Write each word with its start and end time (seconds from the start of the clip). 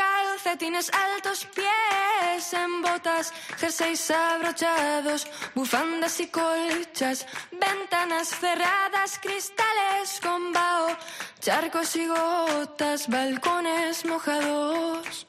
calcetines 0.00 0.90
altos, 1.06 1.46
pies 1.56 2.52
en 2.54 2.82
botas, 2.82 3.32
jerseys 3.58 4.10
abrochados, 4.10 5.26
bufandas 5.54 6.20
y 6.20 6.26
colchas, 6.28 7.26
ventanas 7.52 8.28
cerradas, 8.28 9.18
cristales 9.18 10.20
con 10.22 10.52
vaho, 10.52 10.96
charcos 11.40 11.96
y 11.96 12.06
gotas, 12.06 13.08
balcones 13.08 14.04
mojados. 14.06 15.26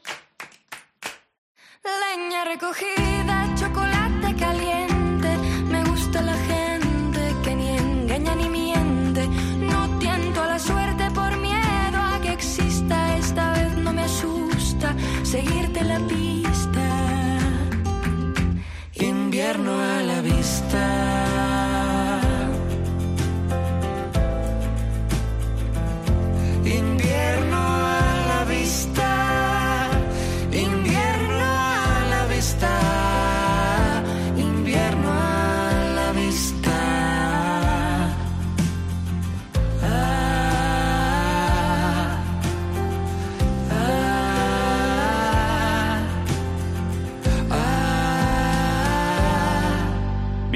Leña 1.83 2.45
recogida, 2.45 3.35
chocolate 3.59 4.00
seguirte 15.31 15.81
la 15.85 15.97
pista. 16.07 16.87
Invierno 18.95 19.79
a 19.79 20.01
la 20.03 20.21
vista. 20.21 21.10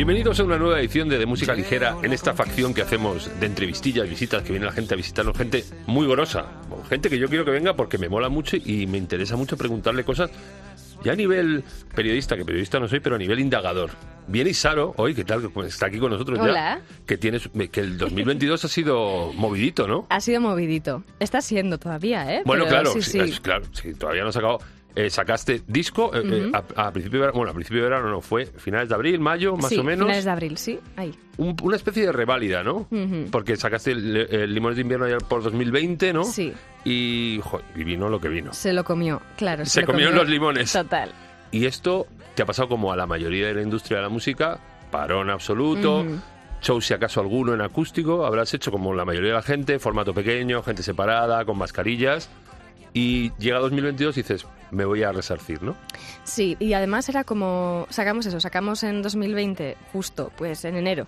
Bienvenidos 0.05 0.39
a 0.39 0.43
una 0.43 0.59
nueva 0.59 0.79
edición 0.79 1.09
de, 1.09 1.17
De 1.17 1.25
Música 1.25 1.55
Ligera 1.55 1.97
en 2.03 2.13
esta 2.13 2.35
facción 2.35 2.75
que 2.75 2.83
hacemos 2.83 3.27
de 3.39 3.47
entrevistillas, 3.47 4.07
visitas, 4.07 4.43
que 4.43 4.51
viene 4.51 4.67
la 4.67 4.71
gente 4.71 4.93
a 4.93 4.97
visitarnos, 4.97 5.35
gente 5.35 5.65
muy 5.87 6.05
gorosa, 6.05 6.45
gente 6.87 7.09
que 7.09 7.17
yo 7.17 7.27
quiero 7.27 7.43
que 7.43 7.49
venga 7.49 7.75
porque 7.75 7.97
me 7.97 8.07
mola 8.07 8.29
mucho 8.29 8.55
y 8.55 8.85
me 8.85 8.99
interesa 8.99 9.35
mucho 9.35 9.57
preguntarle 9.57 10.03
cosas 10.03 10.29
ya 11.03 11.13
a 11.13 11.15
nivel 11.15 11.63
periodista, 11.95 12.37
que 12.37 12.45
periodista 12.45 12.79
no 12.79 12.87
soy, 12.87 12.99
pero 12.99 13.15
a 13.15 13.17
nivel 13.17 13.39
indagador. 13.39 13.89
Viene 14.27 14.51
Isaro 14.51 14.93
hoy, 14.97 15.15
¿qué 15.15 15.25
tal? 15.25 15.49
Pues 15.49 15.69
Está 15.69 15.87
aquí 15.87 15.97
con 15.97 16.11
nosotros 16.11 16.37
Hola. 16.39 16.53
ya. 16.53 16.81
Que, 17.07 17.17
tienes, 17.17 17.49
que 17.71 17.79
el 17.79 17.97
2022 17.97 18.63
ha 18.63 18.67
sido 18.67 19.33
movidito, 19.33 19.87
¿no? 19.87 20.05
Ha 20.11 20.21
sido 20.21 20.39
movidito. 20.39 21.03
Está 21.19 21.41
siendo 21.41 21.79
todavía, 21.79 22.31
¿eh? 22.31 22.43
Bueno, 22.45 22.65
Pero 22.65 22.75
claro, 22.75 22.93
sí, 22.93 23.01
sí, 23.01 23.39
claro, 23.41 23.65
sí, 23.71 23.95
todavía 23.95 24.21
no 24.21 24.29
has 24.29 24.37
acabado. 24.37 24.59
Eh, 24.95 25.09
sacaste 25.09 25.61
disco 25.67 26.11
eh, 26.15 26.21
eh, 26.23 26.51
a, 26.53 26.87
a 26.87 26.91
principio 26.93 27.19
de 27.19 27.25
verano, 27.25 27.37
bueno, 27.37 27.51
a 27.51 27.53
principio 27.53 27.83
de 27.83 27.89
verano 27.89 28.09
no, 28.09 28.21
fue 28.21 28.45
finales 28.45 28.87
de 28.87 28.95
abril, 28.95 29.19
mayo, 29.19 29.57
más 29.57 29.67
Sí, 29.69 29.77
o 29.77 29.83
menos. 29.83 30.05
finales 30.05 30.23
de 30.23 30.31
abril, 30.31 30.57
sí. 30.57 30.79
Ahí. 30.95 31.13
Un- 31.37 31.55
una 31.63 31.75
especie 31.75 32.05
de 32.05 32.11
reválida, 32.13 32.63
¿no? 32.63 32.87
Porque 33.29 33.57
sacaste 33.57 33.91
el, 33.91 34.15
el 34.15 34.53
Limones 34.53 34.77
de 34.77 34.83
Invierno 34.83 35.07
ya 35.09 35.17
por 35.17 35.43
2020, 35.43 36.13
¿no? 36.13 36.23
Sí. 36.23 36.53
Y, 36.85 37.41
jo, 37.43 37.61
y 37.75 37.83
vino 37.83 38.07
lo 38.07 38.21
que 38.21 38.29
vino. 38.29 38.53
Se 38.53 38.71
lo 38.71 38.85
comió, 38.85 39.21
claro. 39.35 39.65
Se 39.65 39.81
lo 39.81 39.87
comió 39.87 40.05
comió. 40.07 40.21
los 40.21 40.29
limones. 40.29 40.71
Total. 40.71 41.11
Y 41.51 41.65
esto 41.65 42.07
te 42.35 42.43
ha 42.43 42.45
pasado 42.45 42.69
como 42.69 42.93
a 42.93 42.95
la 42.95 43.05
mayoría 43.05 43.47
de 43.47 43.53
la 43.55 43.61
industria 43.63 43.97
de 43.97 44.03
la 44.03 44.09
música, 44.09 44.59
parón 44.91 45.29
absoluto, 45.29 46.01
Ujú. 46.01 46.19
show 46.61 46.79
si 46.81 46.93
acaso 46.93 47.19
alguno 47.19 47.53
en 47.53 47.59
acústico, 47.61 48.25
habrás 48.25 48.53
hecho 48.53 48.71
como 48.71 48.93
la 48.93 49.03
mayoría 49.03 49.29
de 49.31 49.35
la 49.35 49.41
gente, 49.41 49.77
formato 49.79 50.13
pequeño, 50.13 50.63
gente 50.63 50.83
separada, 50.83 51.43
con 51.43 51.57
mascarillas. 51.57 52.29
Y 52.95 53.33
llega 53.39 53.59
2022 53.59 54.15
y 54.15 54.21
dices, 54.21 54.47
me 54.71 54.85
voy 54.85 55.03
a 55.03 55.11
resarcir, 55.11 55.61
¿no? 55.61 55.75
Sí, 56.23 56.55
y 56.61 56.71
además 56.71 57.09
era 57.09 57.25
como... 57.25 57.85
Sacamos 57.89 58.25
eso, 58.25 58.39
sacamos 58.39 58.83
en 58.83 59.01
2020, 59.01 59.75
justo, 59.91 60.31
pues 60.37 60.63
en 60.63 60.77
enero. 60.77 61.05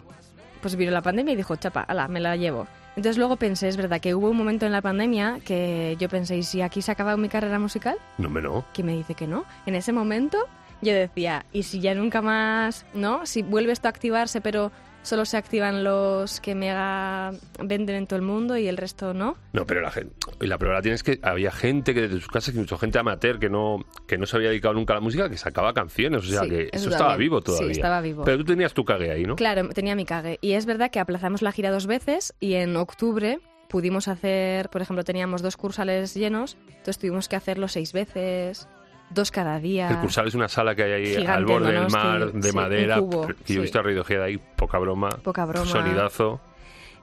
Pues 0.62 0.75
vino 0.75 0.91
la 0.91 1.01
pandemia 1.01 1.31
y 1.31 1.38
dijo, 1.38 1.56
chapa, 1.56 1.79
ala, 1.79 2.09
me 2.09 2.19
la 2.19 2.35
llevo. 2.35 2.67
Entonces 2.97 3.17
luego 3.17 3.38
pensé, 3.38 3.69
es 3.69 3.78
verdad 3.78 4.01
que 4.01 4.13
hubo 4.13 4.29
un 4.29 4.35
momento 4.35 4.66
en 4.66 4.73
la 4.73 4.81
pandemia 4.81 5.39
que 5.45 5.95
yo 5.97 6.09
pensé, 6.09 6.35
¿y 6.35 6.44
si 6.44 6.62
aquí 6.62 6.81
se 6.81 6.91
acaba 6.91 7.16
mi 7.16 7.29
carrera 7.29 7.57
musical? 7.57 7.95
No, 8.17 8.29
me 8.29 8.41
no. 8.41 8.66
que 8.73 8.83
me 8.83 8.91
dice 8.94 9.16
que 9.16 9.25
no. 9.25 9.45
En 9.66 9.73
ese 9.75 9.94
momento 9.94 10.39
yo 10.81 10.94
decía, 10.94 11.45
¿y 11.53 11.63
si 11.63 11.79
ya 11.79 11.95
nunca 11.95 12.22
más, 12.22 12.85
no? 12.94 13.25
Si 13.25 13.44
vuelve 13.44 13.72
esto 13.72 13.88
a 13.88 13.91
activarse, 13.91 14.41
pero 14.41 14.73
solo 15.07 15.25
se 15.25 15.38
activan 15.38 15.84
los 15.84 16.40
que 16.41 16.53
mega 16.56 17.31
venden 17.63 17.95
en 17.95 18.07
todo 18.07 18.18
el 18.18 18.22
mundo 18.25 18.57
y 18.57 18.68
el 18.68 18.78
resto 18.78 19.13
no? 19.13 19.38
No, 19.53 19.66
pero 19.66 19.81
la 19.81 19.91
gente, 19.91 20.13
y 20.41 20.47
la 20.47 20.57
prueba 20.57 20.75
la 20.75 20.81
tienes 20.81 21.03
que 21.03 21.19
había 21.23 21.51
gente 21.51 21.94
que 21.94 22.01
desde 22.01 22.16
sus 22.19 22.28
casas, 22.28 22.53
incluso 22.53 22.78
gente 22.78 23.00
amateur 23.00 23.40
que 23.40 23.50
no 23.50 23.85
que 24.07 24.18
no 24.18 24.25
se 24.25 24.35
había 24.38 24.50
dedicado 24.50 24.73
nunca 24.75 24.94
a 24.94 24.97
la 24.97 25.01
música, 25.01 25.29
que 25.29 25.38
sacaba 25.38 25.73
canciones, 25.73 26.23
o 26.25 26.28
sea 26.28 26.41
Sí, 26.44 26.50
que 26.50 26.62
eso 26.63 26.69
eso 26.73 26.90
estaba 26.90 27.16
vivo 27.18 27.40
Sí, 27.40 27.45
todavía. 27.45 27.72
estaba 27.72 28.01
vivo. 28.01 28.23
Pero 28.23 28.38
tú 28.40 28.44
tenías 28.45 28.73
tu 28.73 28.85
cague 28.85 29.12
ahí, 29.12 29.23
¿no? 29.23 29.35
Claro, 29.35 29.68
tenía 29.69 29.95
mi 29.95 30.06
cague. 30.06 30.38
Y 30.41 30.51
es 30.53 30.66
verdad 30.66 30.91
que 30.91 31.00
aplazamos 31.00 31.41
la 31.41 31.51
gira 31.51 31.72
dos 31.72 31.88
veces 31.88 32.34
y 32.39 32.53
en 32.56 32.75
octubre 32.75 33.39
pudimos 33.69 34.07
hacer, 34.07 34.69
por 34.69 34.81
ejemplo, 34.81 35.03
teníamos 35.03 35.41
dos 35.41 35.57
cursales 35.57 36.13
llenos, 36.13 36.57
entonces 36.68 36.97
tuvimos 37.00 37.28
que 37.28 37.35
hacerlo 37.35 37.68
seis 37.68 37.91
veces, 37.91 38.68
dos 39.09 39.31
cada 39.31 39.59
día. 39.59 39.90
El 39.90 39.97
Cursal 40.00 40.28
es 40.28 40.35
una 40.35 40.47
sala 40.47 40.75
que 40.75 40.84
hay 40.84 40.91
ahí 40.91 41.06
Gigante 41.07 41.31
al 41.31 41.45
borde 41.45 41.72
del 41.73 41.90
mar, 41.90 42.31
de 42.31 42.50
sí, 42.50 42.56
madera, 42.56 43.00
cubo, 43.00 43.28
que 43.28 43.34
yo 43.34 43.44
sí. 43.45 43.56
he 43.57 43.59
visto 43.59 43.79
a 43.79 43.84
Radiohead 43.84 44.22
ahí, 44.22 44.38
poca 44.38 44.78
broma, 44.79 45.09
Poca 45.23 45.45
broma. 45.45 45.66
sonidazo. 45.66 46.40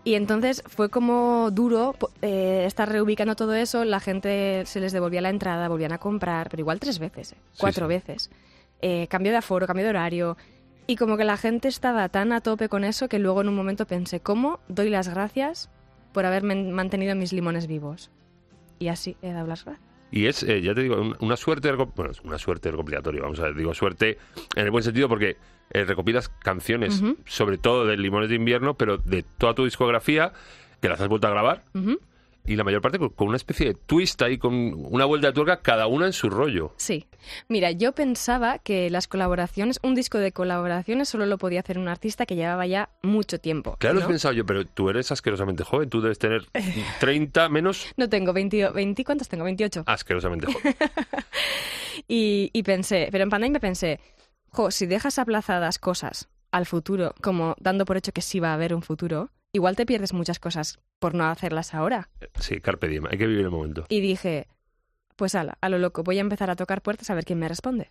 Y 0.07 0.15
entonces 0.17 0.63
fue 0.67 0.91
como 0.91 1.51
duro 1.51 1.95
eh, 2.21 2.65
estar 2.67 2.89
reubicando 2.91 3.37
todo 3.37 3.55
eso, 3.55 3.85
la 3.87 4.01
gente 4.01 4.63
se 4.67 4.79
les 4.81 4.93
devolvía 4.93 5.23
la 5.23 5.31
entrada, 5.31 5.67
volvían 5.69 5.93
a 5.93 5.99
comprar, 5.99 6.51
pero 6.51 6.61
igual 6.61 6.79
tres 6.79 6.99
veces, 6.99 7.33
eh, 7.33 7.37
Sí, 7.53 7.59
cuatro 7.61 7.87
sí. 7.87 7.95
veces. 7.95 8.31
Eh, 8.83 9.07
cambio 9.09 9.33
de 9.33 9.39
aforo, 9.39 9.67
cambio 9.67 9.85
de 9.85 9.91
horario. 9.91 10.37
Y 10.87 10.97
como 10.97 11.17
que 11.17 11.25
la 11.25 11.39
gente 11.39 11.69
estaba 11.69 12.07
tan 12.11 12.35
a 12.35 12.43
tope 12.43 12.69
con 12.69 12.85
eso 12.85 13.09
que 13.09 13.19
luego 13.19 13.41
en 13.41 13.49
un 13.49 13.55
momento 13.55 13.87
pensé, 13.87 14.21
¿cómo 14.21 14.61
doy 14.69 14.91
las 14.91 15.09
gracias 15.09 15.71
por 16.13 16.27
haberme 16.27 16.55
mantenido 16.71 17.15
mis 17.15 17.33
limones 17.33 17.67
vivos? 17.67 18.11
Y 18.79 18.89
así 18.89 19.17
he 19.23 19.33
dado 19.33 19.47
las 19.47 19.65
gracias. 19.65 19.89
Y 20.17 20.27
es, 20.27 20.45
eh, 20.45 20.61
ya 20.63 20.75
te 20.75 20.83
digo, 20.83 21.01
un- 21.01 21.17
una 21.19 21.37
suerte, 21.37 21.67
del 21.67 21.77
bueno, 21.77 22.13
es 22.13 22.21
una 22.21 22.39
suerte 22.39 22.69
del 22.69 22.77
compilatorio, 22.77 23.23
vamos 23.23 23.41
a 23.41 23.45
ver, 23.45 23.55
digo 23.57 23.75
suerte 23.75 24.17
en 24.55 24.65
el 24.65 24.71
buen 24.71 24.85
sentido 24.85 25.09
porque 25.09 25.37
eh, 25.71 25.85
recopilas 25.85 26.29
canciones, 26.29 27.03
sobre 27.27 27.59
todo 27.59 27.85
de 27.85 27.97
Limones 27.97 28.29
de 28.29 28.37
Invierno, 28.37 28.75
pero 28.75 28.99
de 28.99 29.25
toda 29.39 29.55
tu 29.55 29.65
discografía, 29.65 30.33
que 30.81 30.89
las 30.89 31.01
has 31.01 31.09
vuelto 31.09 31.27
a 31.27 31.31
grabar. 31.31 31.65
Y 32.47 32.57
la 32.57 32.65
mayor 32.65 32.83
parte 32.83 32.99
con, 32.99 33.29
una 33.29 33.37
especie 33.37 33.67
de 33.67 33.75
twist 33.75 34.21
ahí, 34.23 34.39
con 34.39 34.55
una 34.55 35.05
vuelta 35.05 35.29
de 35.29 35.33
tuerca, 35.33 35.61
cada 35.63 35.87
una 35.87 36.07
en 36.07 36.13
su 36.13 36.29
rollo. 36.29 36.75
Sí. 36.77 37.07
Mira, 37.49 37.71
yo 37.71 37.93
pensaba 37.93 38.59
que 38.59 38.91
las 38.91 39.09
colaboraciones, 39.09 39.81
un 39.83 39.95
disco 39.95 40.19
de 40.19 40.33
colaboraciones 40.33 41.09
solo 41.09 41.25
lo 41.27 41.39
podía 41.39 41.61
hacer 41.61 41.79
un 41.79 41.89
artista 41.89 42.27
que 42.27 42.37
llevaba 42.37 42.67
ya 42.67 42.91
mucho 43.03 43.39
tiempo. 43.39 43.77
Claro, 43.79 44.01
¿no? 44.01 44.05
he 44.05 44.09
pensado 44.09 44.35
yo, 44.35 44.45
pero 44.45 44.67
tú 44.67 44.91
eres 44.91 45.11
asquerosamente 45.11 45.65
joven, 45.65 45.89
tú 45.89 46.03
debes 46.03 46.19
tener 46.19 46.47
30 47.01 47.49
menos 47.49 47.87
No 47.97 48.09
tengo 48.09 48.33
20, 48.33 48.71
20 48.71 49.05
¿cuántos 49.05 49.29
tengo? 49.29 49.45
28. 49.45 49.85
asquerosamente 49.87 50.53
joven. 50.53 50.77
Y, 52.09 52.51
y 52.53 52.65
pensé, 52.65 53.09
pero 53.13 53.25
en 53.25 53.31
pandemia 53.31 53.61
pensé, 53.61 54.01
jo, 54.51 54.71
si 54.71 54.85
dejas 54.85 55.19
aplazadas 55.19 55.79
cosas 55.79 56.29
al 56.51 56.67
futuro, 56.67 57.15
como 57.23 57.55
dando 57.59 57.85
por 57.85 57.97
hecho 57.97 58.13
que 58.13 58.21
sí 58.21 58.41
va 58.41 58.51
a 58.51 58.55
haber 58.55 58.75
un 58.75 58.83
futuro, 58.83 59.31
igual 59.53 59.77
te 59.77 59.87
pierdes 59.87 60.13
muchas 60.13 60.39
cosas 60.39 60.81
por 61.05 61.15
no 61.15 61.27
hacerlas 61.27 61.75
ahora. 61.75 62.09
Sí, 62.41 62.63
carpe 62.63 62.89
diem, 62.89 63.05
hay 63.05 63.19
que 63.19 63.27
vivir 63.27 63.45
el 63.45 63.51
momento. 63.51 63.85
Y 63.91 64.01
dije, 64.01 64.49
pues 65.17 65.35
ala, 65.35 65.59
a 65.61 65.69
lo 65.69 65.77
loco, 65.77 66.03
voy 66.03 66.17
a 66.17 66.23
empezar 66.23 66.49
a 66.49 66.57
tocar 66.57 66.81
puertas 66.81 67.11
a 67.11 67.15
ver 67.15 67.27
quién 67.27 67.39
me 67.39 67.47
responde. 67.47 67.91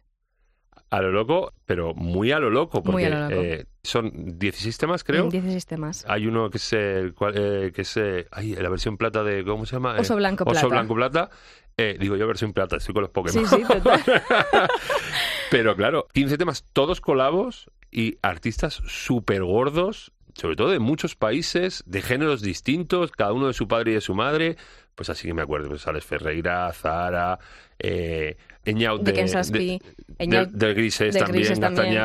A 0.90 1.00
lo 1.00 1.12
loco, 1.12 1.53
pero 1.68 1.94
muy 1.94 2.31
a 2.31 2.40
lo 2.40 2.50
loco, 2.50 2.81
porque 2.81 3.12
lo 3.12 3.29
loco. 3.29 3.40
eh, 3.40 3.66
son 3.84 4.40
16 4.40 4.79
temas, 4.79 5.03
creo. 5.03 5.25
En 5.25 5.29
16 5.29 5.63
temas. 5.68 6.06
Hay 6.07 6.25
uno 6.25 6.50
que 6.50 6.57
es, 6.57 6.74
el 6.74 7.13
eh, 7.35 7.72
que 7.72 7.84
es 7.84 7.97
eh, 7.97 8.25
ay, 8.31 8.56
la 8.56 8.69
versión 8.69 8.97
plata 8.97 9.24
de, 9.24 9.45
¿cómo 9.45 9.68
se 9.68 9.75
llama? 9.75 9.95
Oso 10.00 10.16
Eh, 10.16 10.18
Blanco 10.18 10.44
Oso 10.45 10.51
Plata. 10.53 10.68
Blanco 10.69 10.95
Plata. 10.95 11.30
Eh, 11.78 11.97
digo 12.00 12.16
yo 12.16 12.25
versión 12.25 12.51
plata, 12.51 12.78
estoy 12.78 12.95
con 12.95 13.03
los 13.03 13.12
Pokémon. 13.12 13.45
Sí, 13.47 13.57
sí, 13.57 13.62
total. 13.62 14.01
Pero 15.51 15.75
claro, 15.75 16.07
15 16.13 16.36
temas, 16.39 16.65
todos 16.74 17.00
colabos 17.00 17.69
y 17.92 18.18
artistas 18.24 18.81
súper 18.88 19.44
gordos, 19.44 20.13
sobre 20.33 20.56
todo 20.56 20.69
de 20.71 20.80
muchos 20.80 21.15
países, 21.15 21.83
de 21.85 22.01
géneros 22.01 22.41
distintos, 22.41 23.12
cada 23.12 23.33
uno 23.33 23.47
de 23.47 23.53
su 23.53 23.68
padre 23.68 23.91
y 23.91 23.94
de 23.95 24.01
su 24.01 24.15
madre. 24.15 24.57
Pues 24.95 25.09
así 25.09 25.27
que 25.27 25.33
me 25.33 25.41
acuerdo, 25.41 25.69
pues 25.69 25.88
Alex 25.88 26.06
Ferreira, 26.06 26.71
Zara, 26.74 27.39
eh, 27.80 28.38
Eñaut 28.63 29.01
De 29.01 29.12
de, 29.12 29.18
de- 30.53 30.74
de 31.15 31.33
Grises 31.33 31.59
también. 31.59 31.95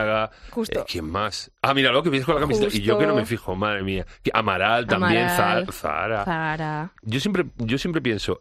Justo. 0.51 0.81
Eh, 0.81 0.85
¿Quién 0.91 1.05
más? 1.05 1.51
Ah, 1.61 1.75
mira, 1.75 1.93
lo 1.93 2.03
que 2.03 2.09
vienes 2.09 2.25
con 2.25 2.35
la 2.37 2.41
camiseta. 2.41 2.75
Y 2.75 2.81
yo 2.81 2.99
que 2.99 3.07
no 3.07 3.15
me 3.15 3.27
fijo, 3.27 3.55
madre 3.55 3.83
mía. 3.83 4.07
Amaral 4.33 4.87
también, 4.87 5.25
Amaral, 5.29 5.67
Za- 5.67 5.73
Zara. 5.73 6.25
Zara. 6.25 6.93
Yo 7.03 7.21
siempre, 7.21 7.45
yo 7.59 7.77
siempre 7.77 8.01
pienso, 8.01 8.41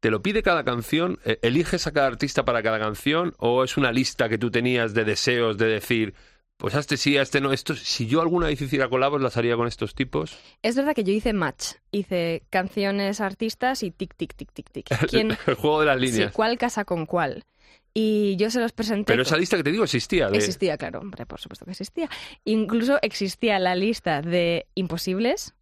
¿te 0.00 0.10
lo 0.10 0.20
pide 0.22 0.42
cada 0.42 0.62
canción? 0.62 1.18
Eh, 1.24 1.38
¿Eliges 1.40 1.86
a 1.86 1.92
cada 1.92 2.06
artista 2.08 2.44
para 2.44 2.62
cada 2.62 2.78
canción? 2.78 3.32
¿O 3.38 3.64
es 3.64 3.78
una 3.78 3.92
lista 3.92 4.28
que 4.28 4.36
tú 4.36 4.50
tenías 4.50 4.92
de 4.92 5.04
deseos 5.06 5.56
de 5.56 5.66
decir, 5.68 6.14
pues 6.60 6.74
a 6.74 6.78
este 6.80 6.96
sí, 6.96 7.16
a 7.16 7.22
este 7.22 7.40
no. 7.40 7.52
Esto, 7.52 7.74
si 7.74 8.06
yo 8.06 8.20
alguna 8.20 8.46
vez 8.46 8.60
hiciera 8.60 8.88
colabos, 8.88 9.20
las 9.20 9.36
haría 9.36 9.56
con 9.56 9.66
estos 9.66 9.94
tipos. 9.94 10.36
Es 10.62 10.76
verdad 10.76 10.94
que 10.94 11.02
yo 11.02 11.12
hice 11.12 11.32
match. 11.32 11.72
Hice 11.90 12.42
canciones, 12.50 13.20
artistas 13.20 13.82
y 13.82 13.90
tic, 13.90 14.14
tic, 14.14 14.34
tic, 14.34 14.52
tic, 14.52 14.70
tic. 14.70 14.86
¿Quién, 15.08 15.30
El 15.46 15.54
juego 15.54 15.80
de 15.80 15.86
las 15.86 15.98
sí, 15.98 16.06
líneas. 16.06 16.32
¿Cuál 16.32 16.58
casa 16.58 16.84
con 16.84 17.06
cuál? 17.06 17.44
Y 17.92 18.36
yo 18.36 18.50
se 18.50 18.60
los 18.60 18.72
presenté. 18.72 19.12
Pero 19.12 19.22
esa 19.22 19.36
lista 19.36 19.56
que 19.56 19.64
te 19.64 19.72
digo 19.72 19.82
existía. 19.84 20.28
de- 20.28 20.36
Existía, 20.36 20.76
claro, 20.76 21.00
hombre, 21.00 21.26
por 21.26 21.40
supuesto 21.40 21.64
que 21.64 21.72
existía. 21.72 22.08
Incluso 22.44 22.98
existía 23.02 23.58
la 23.58 23.74
lista 23.74 24.22
de 24.22 24.66
imposibles, 24.74 25.54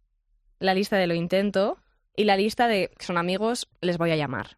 la 0.59 0.73
lista 0.75 0.97
de 0.97 1.07
lo 1.07 1.15
intento 1.15 1.77
y 2.15 2.25
la 2.25 2.37
lista 2.37 2.67
de 2.67 2.91
son 2.99 3.17
amigos, 3.17 3.67
les 3.81 3.97
voy 3.97 4.11
a 4.11 4.15
llamar. 4.15 4.57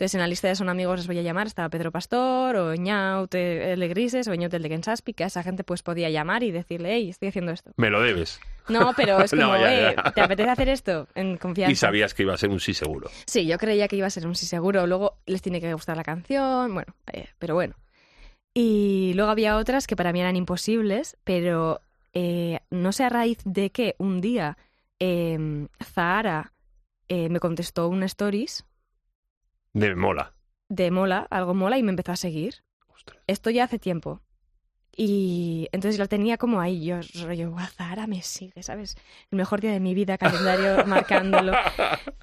Entonces, 0.00 0.14
en 0.14 0.20
la 0.22 0.28
lista 0.28 0.48
de 0.48 0.54
son 0.54 0.70
amigos 0.70 0.98
les 1.00 1.06
voy 1.06 1.18
a 1.18 1.22
llamar 1.22 1.46
estaba 1.46 1.68
Pedro 1.68 1.92
Pastor, 1.92 2.56
o 2.56 2.74
Ñaut, 2.74 3.34
el 3.34 3.78
de 3.78 3.88
Grises, 3.88 4.26
o 4.28 4.34
Ñaut, 4.34 4.54
el 4.54 4.62
de 4.62 4.70
Kensaspi, 4.70 5.12
que 5.12 5.24
a 5.24 5.26
esa 5.26 5.42
gente 5.42 5.62
pues 5.62 5.82
podía 5.82 6.08
llamar 6.08 6.42
y 6.42 6.50
decirle, 6.50 6.94
hey, 6.94 7.10
estoy 7.10 7.28
haciendo 7.28 7.52
esto. 7.52 7.72
Me 7.76 7.90
lo 7.90 8.00
debes. 8.00 8.40
No, 8.70 8.94
pero 8.96 9.20
es 9.20 9.30
No, 9.34 9.42
como, 9.42 9.56
ya, 9.58 9.90
"Eh, 9.90 9.94
ya. 9.94 10.10
¿te 10.12 10.22
apetece 10.22 10.48
hacer 10.48 10.68
esto? 10.70 11.06
En 11.14 11.36
confianza. 11.36 11.70
Y 11.72 11.76
sabías 11.76 12.14
que 12.14 12.22
iba 12.22 12.32
a 12.32 12.38
ser 12.38 12.48
un 12.48 12.60
sí 12.60 12.72
seguro. 12.72 13.10
Sí, 13.26 13.46
yo 13.46 13.58
creía 13.58 13.88
que 13.88 13.96
iba 13.96 14.06
a 14.06 14.10
ser 14.10 14.26
un 14.26 14.34
sí 14.36 14.46
seguro. 14.46 14.86
Luego 14.86 15.18
les 15.26 15.42
tiene 15.42 15.60
que 15.60 15.70
gustar 15.74 15.98
la 15.98 16.02
canción, 16.04 16.72
bueno, 16.72 16.94
eh, 17.12 17.26
pero 17.38 17.52
bueno. 17.54 17.74
Y 18.54 19.12
luego 19.16 19.30
había 19.30 19.58
otras 19.58 19.86
que 19.86 19.96
para 19.96 20.14
mí 20.14 20.20
eran 20.22 20.34
imposibles, 20.34 21.18
pero 21.24 21.82
eh, 22.14 22.60
no 22.70 22.92
sé 22.92 23.04
a 23.04 23.10
raíz 23.10 23.40
de 23.44 23.68
que 23.68 23.96
un 23.98 24.22
día 24.22 24.56
eh, 24.98 25.66
Zahara 25.84 26.52
me 27.10 27.38
contestó 27.40 27.88
un 27.88 28.02
stories 28.04 28.64
De 29.72 29.94
mola. 29.94 30.34
de 30.68 30.90
mola, 30.90 31.26
algo 31.30 31.54
mola, 31.54 31.78
y 31.78 31.82
me 31.82 31.90
empezó 31.90 32.12
a 32.12 32.16
seguir. 32.16 32.62
Ostras. 32.88 33.18
Esto 33.26 33.50
ya 33.50 33.64
hace 33.64 33.78
tiempo. 33.78 34.20
Y 34.96 35.68
entonces 35.72 35.98
la 35.98 36.06
tenía 36.06 36.36
como 36.36 36.60
ahí, 36.60 36.84
yo 36.84 37.00
rollo, 37.24 37.50
"Guau, 37.50 37.66
Zahara 37.68 38.06
me 38.06 38.22
sigue, 38.22 38.62
¿sabes? 38.62 38.96
El 39.30 39.36
mejor 39.38 39.60
día 39.60 39.72
de 39.72 39.80
mi 39.80 39.94
vida, 39.94 40.18
calendario 40.18 40.84
marcándolo. 40.86 41.52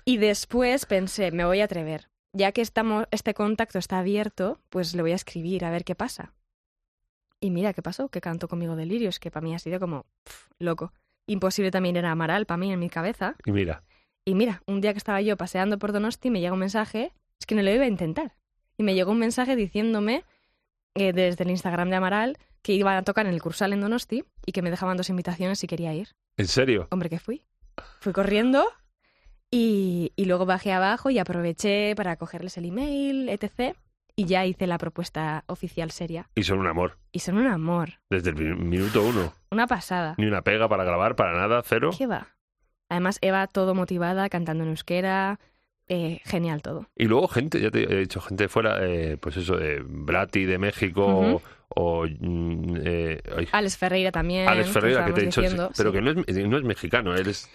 Y 0.06 0.18
después 0.18 0.86
pensé, 0.86 1.32
me 1.32 1.46
voy 1.46 1.62
a 1.62 1.66
atrever. 1.66 2.10
Ya 2.34 2.52
que 2.52 2.62
estamos, 2.62 3.06
este 3.12 3.34
contacto 3.34 3.80
está 3.80 4.00
abierto, 4.00 4.60
pues 4.70 4.94
le 4.94 5.02
voy 5.02 5.12
a 5.14 5.16
escribir 5.16 5.66
a 5.66 5.72
ver 5.72 5.84
qué 5.86 5.96
pasa. 5.96 6.34
Y 7.40 7.52
mira 7.52 7.74
qué 7.74 7.82
pasó, 7.82 8.10
que 8.10 8.22
cantó 8.22 8.48
conmigo 8.48 8.76
Delirios, 8.76 9.20
que 9.20 9.32
para 9.32 9.44
mí 9.44 9.56
ha 9.56 9.60
sido 9.60 9.80
como 9.80 10.06
loco. 10.60 10.94
Imposible 11.28 11.72
también 11.72 11.96
era 11.96 12.12
Amaral 12.12 12.46
para 12.46 12.58
mí 12.58 12.72
en 12.72 12.80
mi 12.80 12.90
cabeza. 12.90 13.36
Y 13.46 13.52
mira, 13.52 13.84
Y 14.26 14.36
mira, 14.36 14.62
un 14.68 14.82
día 14.82 14.94
que 14.94 14.98
estaba 14.98 15.22
yo 15.22 15.38
paseando 15.38 15.80
por 15.80 15.94
Donosti 15.94 16.30
me 16.30 16.42
llega 16.42 16.54
un 16.54 16.60
mensaje, 16.60 17.14
es 17.40 17.46
que 17.46 17.56
no 17.56 17.62
lo 17.62 17.72
iba 17.72 17.84
a 17.84 17.88
intentar. 17.88 18.36
Y 18.78 18.84
me 18.84 18.94
llegó 18.96 19.12
un 19.12 19.20
mensaje 19.20 19.56
diciéndome 19.56 20.24
eh, 20.96 21.14
desde 21.14 21.44
el 21.44 21.50
Instagram 21.52 21.90
de 21.90 21.96
Amaral 21.96 22.38
que 22.62 22.74
iban 22.74 22.96
a 22.98 23.04
tocar 23.04 23.26
en 23.26 23.34
el 23.34 23.42
Cursal 23.42 23.74
en 23.74 23.82
Donosti 23.82 24.24
y 24.46 24.52
que 24.52 24.62
me 24.62 24.70
dejaban 24.70 24.98
dos 24.98 25.10
invitaciones 25.10 25.60
si 25.60 25.68
quería 25.68 25.94
ir. 25.94 26.10
¿en 26.38 26.48
serio? 26.48 26.88
Hombre, 26.92 27.10
que 27.10 27.20
fui. 27.20 27.44
Fui 28.02 28.14
corriendo 28.14 28.66
y, 29.52 30.12
y 30.16 30.26
luego 30.26 30.46
bajé 30.46 30.72
abajo 30.74 31.10
y 31.10 31.20
aproveché 31.20 31.96
para 31.96 32.16
cogerles 32.18 32.58
el 32.58 32.66
email, 32.66 33.30
etc. 33.30 33.76
Y 34.16 34.26
ya 34.26 34.46
hice 34.46 34.68
la 34.68 34.78
propuesta 34.78 35.44
oficial 35.48 35.92
seria. 35.92 36.30
Y 36.36 36.44
son 36.44 36.60
un 36.60 36.68
amor. 36.68 36.98
Y 37.12 37.20
son 37.20 37.38
un 37.38 37.48
amor, 37.48 38.00
Desde 38.10 38.32
el 38.32 38.36
mi- 38.36 38.56
minuto 38.66 39.04
uno. 39.04 39.34
una 39.52 39.68
pasada. 39.68 40.16
Ni 40.18 40.26
una 40.26 40.42
pega 40.42 40.68
para 40.68 40.84
grabar, 40.84 41.16
para 41.16 41.38
nada, 41.38 41.62
cero. 41.64 41.92
¿Qué 41.98 42.08
va? 42.08 42.28
Además, 42.90 43.20
Eva 43.22 43.48
todo 43.48 43.76
motivada, 43.76 44.30
cantando 44.30 44.64
en 44.64 44.72
euskera. 44.72 45.40
Eh, 45.90 46.20
genial 46.26 46.62
todo. 46.62 46.88
Y 46.96 47.06
luego 47.06 47.28
gente, 47.28 47.60
ya 47.62 47.72
te 47.72 47.84
he 47.84 48.00
dicho, 48.00 48.20
gente 48.22 48.46
de 48.46 48.48
fuera, 48.50 48.86
eh, 48.86 49.18
pues 49.18 49.38
eso, 49.38 49.56
de 49.58 49.82
Brati 49.86 50.46
de 50.46 50.58
México 50.58 51.42
o... 51.70 52.06
mm, 52.08 52.76
eh, 52.84 53.22
Alex 53.52 53.78
Ferreira 53.78 54.12
también. 54.12 54.48
Alex 54.48 54.70
Ferreira, 54.70 55.06
que 55.06 55.14
te 55.14 55.22
he 55.22 55.26
dicho, 55.26 55.42
estábamos 55.42 55.78
pero 55.78 55.92
diciendo, 55.92 56.24
que 56.26 56.32
no 56.32 56.40
es, 56.42 56.48
no 56.50 56.58
es 56.58 56.64
mexicano, 56.64 57.16
él 57.16 57.28
es. 57.28 57.50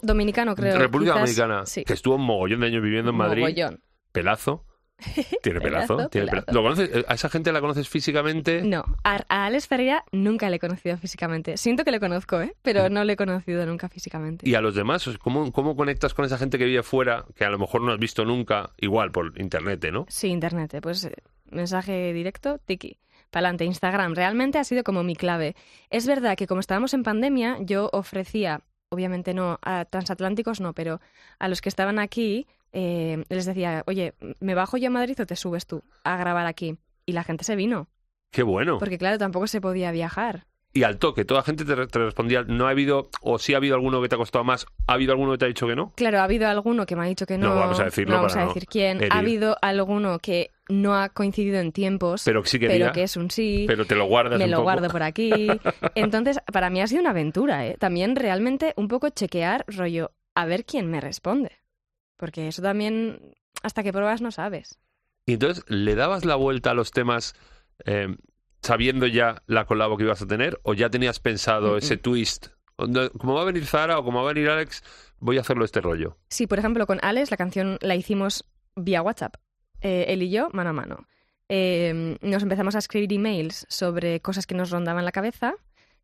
Dominicano, 0.00 0.54
creo. 0.54 0.78
República 0.78 1.14
Dominicana, 1.14 1.66
Sí. 1.66 1.84
que 1.84 1.92
estuvo 1.92 2.14
un 2.16 2.22
mogollón 2.24 2.60
de 2.60 2.66
años 2.68 2.82
viviendo 2.82 3.10
en 3.10 3.16
Madrid. 3.16 3.42
Mogollón. 3.42 3.80
Pelazo. 4.12 4.64
Tiene 5.42 5.60
pelazo. 5.60 5.96
Pelazo, 5.96 6.08
tiene 6.10 6.26
pelazo. 6.26 6.46
pela- 6.46 6.54
¿Lo 6.54 6.62
conoces? 6.62 7.04
¿A 7.08 7.14
esa 7.14 7.28
gente 7.28 7.52
la 7.52 7.60
conoces 7.60 7.88
físicamente? 7.88 8.62
No, 8.62 8.84
a, 9.04 9.20
a 9.28 9.46
Alex 9.46 9.68
Ferreira 9.68 10.04
nunca 10.12 10.50
le 10.50 10.56
he 10.56 10.58
conocido 10.58 10.96
físicamente. 10.98 11.56
Siento 11.56 11.84
que 11.84 11.90
le 11.90 12.00
conozco, 12.00 12.40
¿eh? 12.40 12.54
Pero 12.62 12.88
no 12.90 13.04
le 13.04 13.12
he 13.12 13.16
conocido 13.16 13.64
nunca 13.66 13.88
físicamente. 13.88 14.48
Y 14.48 14.54
a 14.54 14.60
los 14.60 14.74
demás, 14.74 15.08
¿cómo, 15.20 15.52
¿cómo 15.52 15.76
conectas 15.76 16.14
con 16.14 16.24
esa 16.24 16.38
gente 16.38 16.58
que 16.58 16.64
vive 16.64 16.82
fuera, 16.82 17.24
que 17.36 17.44
a 17.44 17.50
lo 17.50 17.58
mejor 17.58 17.82
no 17.82 17.92
has 17.92 17.98
visto 17.98 18.24
nunca, 18.24 18.70
igual 18.78 19.12
por 19.12 19.32
internet, 19.40 19.84
¿no? 19.92 20.06
Sí, 20.08 20.28
internet, 20.28 20.74
eh, 20.74 20.80
pues 20.80 21.04
eh, 21.04 21.12
mensaje 21.50 22.12
directo, 22.12 22.58
tiki. 22.58 22.98
Pa'lante, 23.30 23.64
Instagram. 23.66 24.14
Realmente 24.14 24.58
ha 24.58 24.64
sido 24.64 24.82
como 24.82 25.02
mi 25.02 25.14
clave. 25.14 25.54
Es 25.90 26.06
verdad 26.06 26.36
que 26.36 26.46
como 26.46 26.60
estábamos 26.60 26.94
en 26.94 27.02
pandemia, 27.02 27.58
yo 27.60 27.90
ofrecía, 27.92 28.62
obviamente 28.90 29.34
no, 29.34 29.58
a 29.62 29.84
transatlánticos 29.84 30.60
no, 30.60 30.72
pero 30.72 31.00
a 31.38 31.48
los 31.48 31.60
que 31.60 31.68
estaban 31.68 31.98
aquí, 31.98 32.46
eh, 32.72 33.24
les 33.28 33.46
decía, 33.46 33.82
oye, 33.86 34.14
¿me 34.40 34.54
bajo 34.54 34.76
yo 34.76 34.88
a 34.88 34.90
Madrid 34.90 35.20
o 35.20 35.26
te 35.26 35.36
subes 35.36 35.66
tú 35.66 35.82
a 36.04 36.16
grabar 36.16 36.46
aquí? 36.46 36.78
Y 37.06 37.12
la 37.12 37.24
gente 37.24 37.44
se 37.44 37.56
vino, 37.56 37.88
Qué 38.30 38.42
bueno. 38.42 38.78
porque 38.78 38.98
claro, 38.98 39.18
tampoco 39.18 39.46
se 39.46 39.60
podía 39.60 39.90
viajar. 39.92 40.46
Y 40.78 40.84
al 40.84 40.98
toque, 40.98 41.24
toda 41.24 41.42
gente 41.42 41.64
te, 41.64 41.74
re- 41.74 41.86
te 41.88 41.98
respondía, 41.98 42.42
no 42.44 42.66
ha 42.68 42.70
habido, 42.70 43.10
o 43.20 43.38
sí 43.40 43.52
ha 43.54 43.56
habido 43.56 43.74
alguno 43.74 44.00
que 44.00 44.08
te 44.08 44.14
ha 44.14 44.18
costado 44.18 44.44
más, 44.44 44.64
¿ha 44.86 44.92
habido 44.92 45.10
alguno 45.12 45.32
que 45.32 45.38
te 45.38 45.44
ha 45.46 45.48
dicho 45.48 45.66
que 45.66 45.74
no? 45.74 45.92
Claro, 45.96 46.20
ha 46.20 46.24
habido 46.24 46.46
alguno 46.48 46.86
que 46.86 46.94
me 46.94 47.02
ha 47.02 47.06
dicho 47.08 47.26
que 47.26 47.36
no. 47.36 47.48
No 47.48 47.56
vamos 47.56 47.80
a 47.80 47.84
decirlo 47.86 48.12
no 48.12 48.16
vamos 48.18 48.32
para 48.32 48.42
a 48.42 48.46
no 48.46 48.54
decir 48.54 48.68
quién. 48.68 48.98
herir. 48.98 49.12
Ha 49.12 49.18
habido 49.18 49.56
alguno 49.60 50.18
que 50.20 50.50
no 50.68 50.94
ha 50.94 51.08
coincidido 51.08 51.58
en 51.58 51.72
tiempos, 51.72 52.22
Pero 52.24 52.42
que 52.44 52.48
sí 52.48 52.58
quería, 52.60 52.92
que 52.92 53.02
es 53.02 53.16
un 53.16 53.28
sí. 53.30 53.64
pero 53.66 53.86
te 53.86 53.96
lo 53.96 54.04
guardas 54.04 54.38
me 54.38 54.44
un 54.44 54.50
lo 54.52 54.58
poco. 54.58 54.64
guardo 54.64 54.88
por 54.88 55.02
aquí. 55.02 55.32
Entonces, 55.96 56.38
para 56.52 56.70
mí 56.70 56.80
ha 56.80 56.86
sido 56.86 57.00
una 57.00 57.10
aventura, 57.10 57.66
¿eh? 57.66 57.76
También 57.78 58.14
realmente 58.14 58.72
un 58.76 58.86
poco 58.86 59.08
chequear, 59.08 59.64
rollo, 59.66 60.12
a 60.36 60.46
ver 60.46 60.64
quién 60.64 60.88
me 60.90 61.00
responde. 61.00 61.50
Porque 62.16 62.46
eso 62.46 62.62
también, 62.62 63.34
hasta 63.64 63.82
que 63.82 63.92
pruebas 63.92 64.20
no 64.20 64.30
sabes. 64.30 64.78
Y 65.26 65.32
entonces, 65.32 65.64
¿le 65.68 65.94
dabas 65.96 66.24
la 66.24 66.36
vuelta 66.36 66.70
a 66.70 66.74
los 66.74 66.90
temas 66.92 67.34
eh, 67.84 68.14
sabiendo 68.68 69.06
ya 69.06 69.42
la 69.46 69.64
colabo 69.64 69.96
que 69.96 70.04
ibas 70.04 70.20
a 70.20 70.26
tener? 70.26 70.60
¿O 70.62 70.74
ya 70.74 70.90
tenías 70.90 71.20
pensado 71.20 71.78
ese 71.78 71.96
twist? 71.96 72.48
Como 72.76 73.32
va 73.34 73.40
a 73.40 73.46
venir 73.46 73.64
Zara 73.64 73.98
o 73.98 74.04
como 74.04 74.22
va 74.22 74.30
a 74.30 74.34
venir 74.34 74.50
Alex, 74.50 74.84
voy 75.20 75.38
a 75.38 75.40
hacerlo 75.40 75.64
este 75.64 75.80
rollo. 75.80 76.18
Sí, 76.28 76.46
por 76.46 76.58
ejemplo, 76.58 76.86
con 76.86 76.98
Alex 77.02 77.30
la 77.30 77.38
canción 77.38 77.78
la 77.80 77.96
hicimos 77.96 78.44
vía 78.76 79.00
WhatsApp. 79.00 79.36
Eh, 79.80 80.04
él 80.08 80.22
y 80.22 80.28
yo, 80.28 80.50
mano 80.52 80.70
a 80.70 80.72
mano. 80.74 81.06
Eh, 81.48 82.18
nos 82.20 82.42
empezamos 82.42 82.74
a 82.74 82.78
escribir 82.80 83.10
emails 83.10 83.64
sobre 83.70 84.20
cosas 84.20 84.46
que 84.46 84.54
nos 84.54 84.70
rondaban 84.70 85.06
la 85.06 85.12
cabeza. 85.12 85.54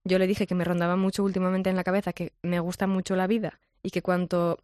Yo 0.02 0.18
le 0.18 0.26
dije 0.26 0.46
que 0.46 0.54
me 0.54 0.64
rondaba 0.64 0.96
mucho 0.96 1.22
últimamente 1.22 1.68
en 1.68 1.76
la 1.76 1.84
cabeza, 1.84 2.14
que 2.14 2.32
me 2.42 2.60
gusta 2.60 2.86
mucho 2.86 3.14
la 3.14 3.26
vida 3.26 3.60
y 3.82 3.90
que 3.90 4.00
cuanto 4.00 4.58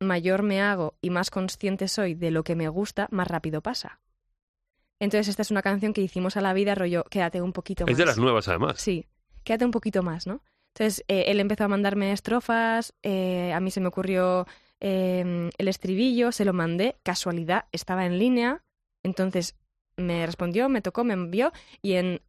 mayor 0.00 0.42
me 0.42 0.60
hago 0.60 0.96
y 1.00 1.10
más 1.10 1.30
consciente 1.30 1.86
soy 1.86 2.14
de 2.14 2.32
lo 2.32 2.42
que 2.42 2.56
me 2.56 2.68
gusta, 2.68 3.06
más 3.12 3.28
rápido 3.28 3.60
pasa. 3.60 4.00
Entonces 5.00 5.28
esta 5.28 5.42
es 5.42 5.50
una 5.50 5.62
canción 5.62 5.92
que 5.92 6.00
hicimos 6.00 6.36
a 6.36 6.40
la 6.40 6.52
vida, 6.52 6.74
rollo, 6.74 7.04
quédate 7.04 7.40
un 7.40 7.52
poquito 7.52 7.84
más. 7.84 7.92
Es 7.92 7.98
de 7.98 8.06
las 8.06 8.18
nuevas, 8.18 8.48
además. 8.48 8.80
Sí, 8.80 9.06
quédate 9.42 9.64
un 9.64 9.70
poquito 9.70 10.02
más, 10.02 10.26
¿no? 10.26 10.42
Entonces, 10.74 11.04
eh, 11.06 11.24
él 11.28 11.38
empezó 11.38 11.64
a 11.64 11.68
mandarme 11.68 12.12
estrofas, 12.12 12.94
eh, 13.02 13.52
a 13.52 13.60
mí 13.60 13.70
se 13.70 13.80
me 13.80 13.86
ocurrió 13.86 14.46
eh, 14.80 15.50
el 15.56 15.68
estribillo, 15.68 16.32
se 16.32 16.44
lo 16.44 16.52
mandé, 16.52 16.96
casualidad, 17.04 17.66
estaba 17.70 18.06
en 18.06 18.18
línea, 18.18 18.64
entonces 19.04 19.56
me 19.96 20.26
respondió, 20.26 20.68
me 20.68 20.82
tocó, 20.82 21.04
me 21.04 21.14
envió, 21.14 21.52
y 21.80 21.92
en 21.92 22.20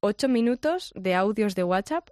ocho 0.00 0.28
minutos 0.28 0.92
de 0.96 1.14
audios 1.14 1.54
de 1.54 1.62
WhatsApp 1.62 2.10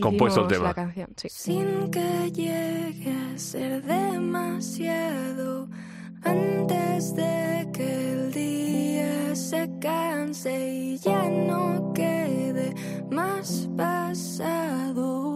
Compuesto 0.00 0.42
el 0.42 0.48
tema. 0.48 0.64
la 0.64 0.74
canción. 0.74 1.12
Sí. 1.16 1.28
Sin 1.28 1.90
que 1.90 2.32
llegue 2.32 3.12
a 3.12 3.38
ser 3.38 3.82
demasiado 3.82 5.68
antes 6.22 7.14
de 7.14 7.68
que 7.72 8.12
el 8.12 8.32
día 8.32 9.34
se 9.34 9.68
canse 9.80 10.70
y 10.70 10.98
ya 10.98 11.28
no 11.28 11.92
quede 11.94 12.74
más 13.10 13.68
pasado. 13.76 15.31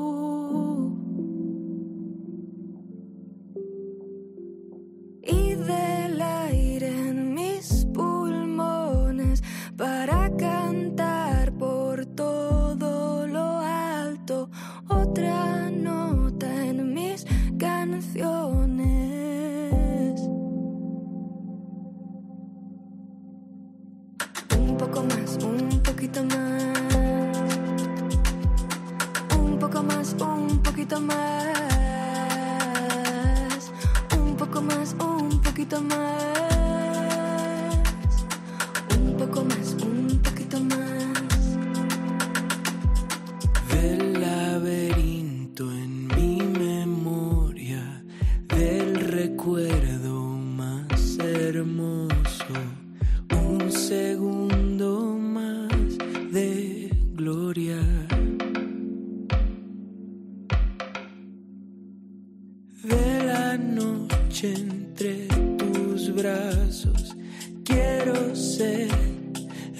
noche 64.36 64.52
entre 64.54 65.26
tus 65.56 66.14
brazos. 66.14 67.16
Quiero 67.64 68.34
ser 68.36 68.88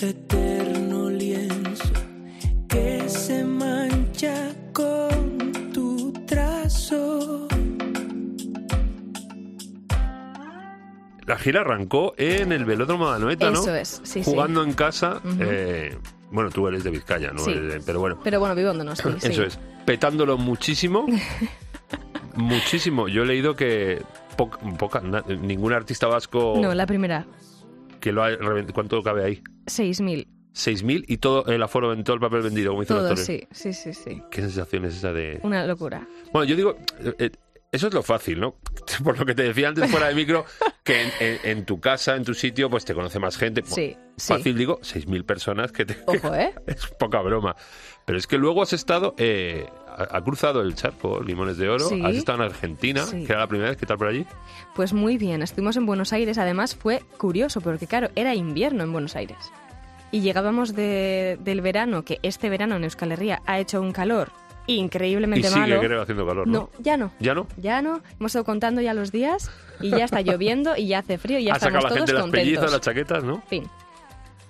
eterno 0.00 1.10
lienzo 1.10 1.92
que 2.68 3.06
se 3.06 3.44
mancha 3.44 4.54
con 4.72 5.52
tu 5.74 6.12
trazo. 6.26 7.48
La 11.26 11.36
gira 11.38 11.60
arrancó 11.60 12.14
en 12.16 12.52
el 12.52 12.64
velódromo 12.64 13.10
de 13.10 13.16
Anoeta, 13.16 13.50
¿no? 13.50 13.60
Eso 13.60 13.74
es, 13.74 14.00
sí, 14.04 14.22
Jugando 14.24 14.62
sí. 14.62 14.70
en 14.70 14.74
casa. 14.74 15.20
Uh 15.22 15.28
-huh. 15.28 15.38
eh, 15.40 15.98
bueno, 16.30 16.50
tú 16.50 16.66
eres 16.68 16.82
de 16.82 16.90
Vizcaya, 16.90 17.30
¿no? 17.32 17.44
Sí. 17.44 17.52
Eh, 17.54 17.80
pero 17.84 18.00
bueno. 18.00 18.20
Pero 18.24 18.40
bueno, 18.40 18.54
vivo 18.54 18.70
en 18.70 18.88
Eso 19.22 19.42
es. 19.42 19.58
Petándolo 19.84 20.38
muchísimo. 20.38 21.06
muchísimo. 22.36 23.08
Yo 23.08 23.24
he 23.24 23.26
leído 23.26 23.54
que 23.54 24.02
poca, 24.36 24.58
poca- 24.78 25.00
ningún 25.40 25.72
artista 25.72 26.06
vasco 26.06 26.58
No, 26.60 26.74
la 26.74 26.86
primera, 26.86 27.26
que 28.00 28.12
lo 28.12 28.22
ha 28.22 28.30
¿Cuánto 28.72 29.02
cabe 29.02 29.24
ahí? 29.24 29.42
6.000. 29.66 30.26
6.000 30.54 31.04
y 31.08 31.18
todo 31.18 31.44
el 31.46 31.62
aforo 31.62 31.92
en 31.92 32.02
todo 32.04 32.14
el 32.14 32.20
papel 32.20 32.40
vendido, 32.42 32.70
como 32.70 32.82
dicen 32.82 32.96
los 32.96 33.20
sí, 33.20 33.46
sí, 33.50 33.72
sí, 33.72 33.92
sí. 33.92 34.22
¿Qué 34.30 34.40
sensación 34.40 34.84
es 34.86 34.96
esa 34.96 35.12
de...? 35.12 35.38
Una 35.42 35.66
locura. 35.66 36.06
Bueno, 36.32 36.48
yo 36.48 36.56
digo, 36.56 36.76
eh, 37.00 37.14
eh, 37.18 37.30
eso 37.72 37.88
es 37.88 37.94
lo 37.94 38.02
fácil, 38.02 38.40
¿no? 38.40 38.54
Por 39.04 39.18
lo 39.18 39.26
que 39.26 39.34
te 39.34 39.42
decía 39.42 39.68
antes 39.68 39.90
fuera 39.90 40.08
de 40.08 40.14
micro, 40.14 40.46
que 40.82 41.02
en, 41.02 41.10
en- 41.20 41.38
en 41.44 41.64
tu 41.66 41.78
casa, 41.78 42.16
en 42.16 42.24
tu 42.24 42.32
sitio, 42.32 42.70
pues 42.70 42.84
te 42.86 42.94
conoce 42.94 43.18
más 43.18 43.36
gente. 43.36 43.62
Sí, 43.66 43.96
sí. 44.16 44.32
Fácil, 44.32 44.56
digo, 44.56 44.78
6.000 44.80 45.24
personas 45.24 45.72
que 45.72 45.84
te... 45.86 45.96
Ojo, 46.06 46.34
¿eh? 46.34 46.52
Es 46.66 46.86
poca 46.98 47.20
broma. 47.20 47.54
Pero 48.04 48.18
es 48.18 48.26
que 48.26 48.38
luego 48.38 48.62
has 48.62 48.72
estado, 48.72 49.14
eh, 49.18 49.66
ha 49.98 50.20
cruzado 50.22 50.60
el 50.62 50.74
charco, 50.76 51.20
Limones 51.22 51.56
de 51.56 51.68
Oro, 51.68 51.88
Sí. 51.88 52.00
has 52.04 52.14
estado 52.14 52.38
en 52.38 52.44
Argentina, 52.44 53.04
Sí. 53.04 53.24
que 53.24 53.32
era 53.32 53.40
la 53.40 53.46
primera 53.48 53.70
vez, 53.70 53.78
¿qué 53.78 53.86
tal 53.86 53.98
por 53.98 54.06
allí? 54.08 54.24
Pues 54.76 54.92
muy 54.92 55.18
bien, 55.18 55.42
estuvimos 55.42 55.76
en 55.76 55.86
Buenos 55.86 56.12
Aires, 56.12 56.38
además 56.38 56.76
fue 56.76 57.02
curioso 57.18 57.60
porque 57.60 57.86
claro, 57.88 58.08
era 58.14 58.34
invierno 58.34 58.84
en 58.84 58.92
Buenos 58.92 59.16
Aires. 59.16 59.38
Y 60.12 60.20
llegábamos 60.20 60.74
de- 60.76 61.36
del 61.42 61.60
verano, 61.62 62.04
que 62.04 62.20
este 62.22 62.48
verano 62.48 62.76
en 62.76 62.84
Euskal 62.84 63.10
Herria 63.10 63.42
ha 63.44 63.58
hecho 63.58 63.80
un 63.80 63.90
calor 63.92 64.30
Y 64.68 64.76
increíblemente 64.76 65.48
sigue, 65.48 65.60
malo. 65.60 65.80
creo, 65.80 66.02
haciendo 66.02 66.24
calor, 66.26 66.46
¿no? 66.46 66.52
No, 66.52 66.70
ya 66.78 66.96
no. 66.96 67.10
¿Ya 67.18 67.34
no? 67.34 67.46
Ya 67.56 67.82
no, 67.82 68.00
hemos 68.20 68.30
estado 68.30 68.44
contando 68.44 68.80
ya 68.80 68.94
los 68.94 69.10
días 69.10 69.50
y 69.80 69.90
ya 69.90 70.04
está 70.04 70.20
lloviendo 70.22 70.76
y 70.76 70.86
ya 70.88 71.00
hace 71.00 71.18
frío 71.18 71.38
y 71.40 71.44
ya 71.44 71.52
ha 71.54 71.56
estamos 71.56 71.82
sacado 71.82 71.82
la 71.84 71.88
todos 71.88 71.98
gente 72.00 72.12
las 72.12 72.22
contentos. 72.22 72.44
pellizas, 72.46 72.72
las 72.72 72.80
chaquetas, 72.80 73.24
¿no? 73.24 73.42
Fin. 73.48 73.68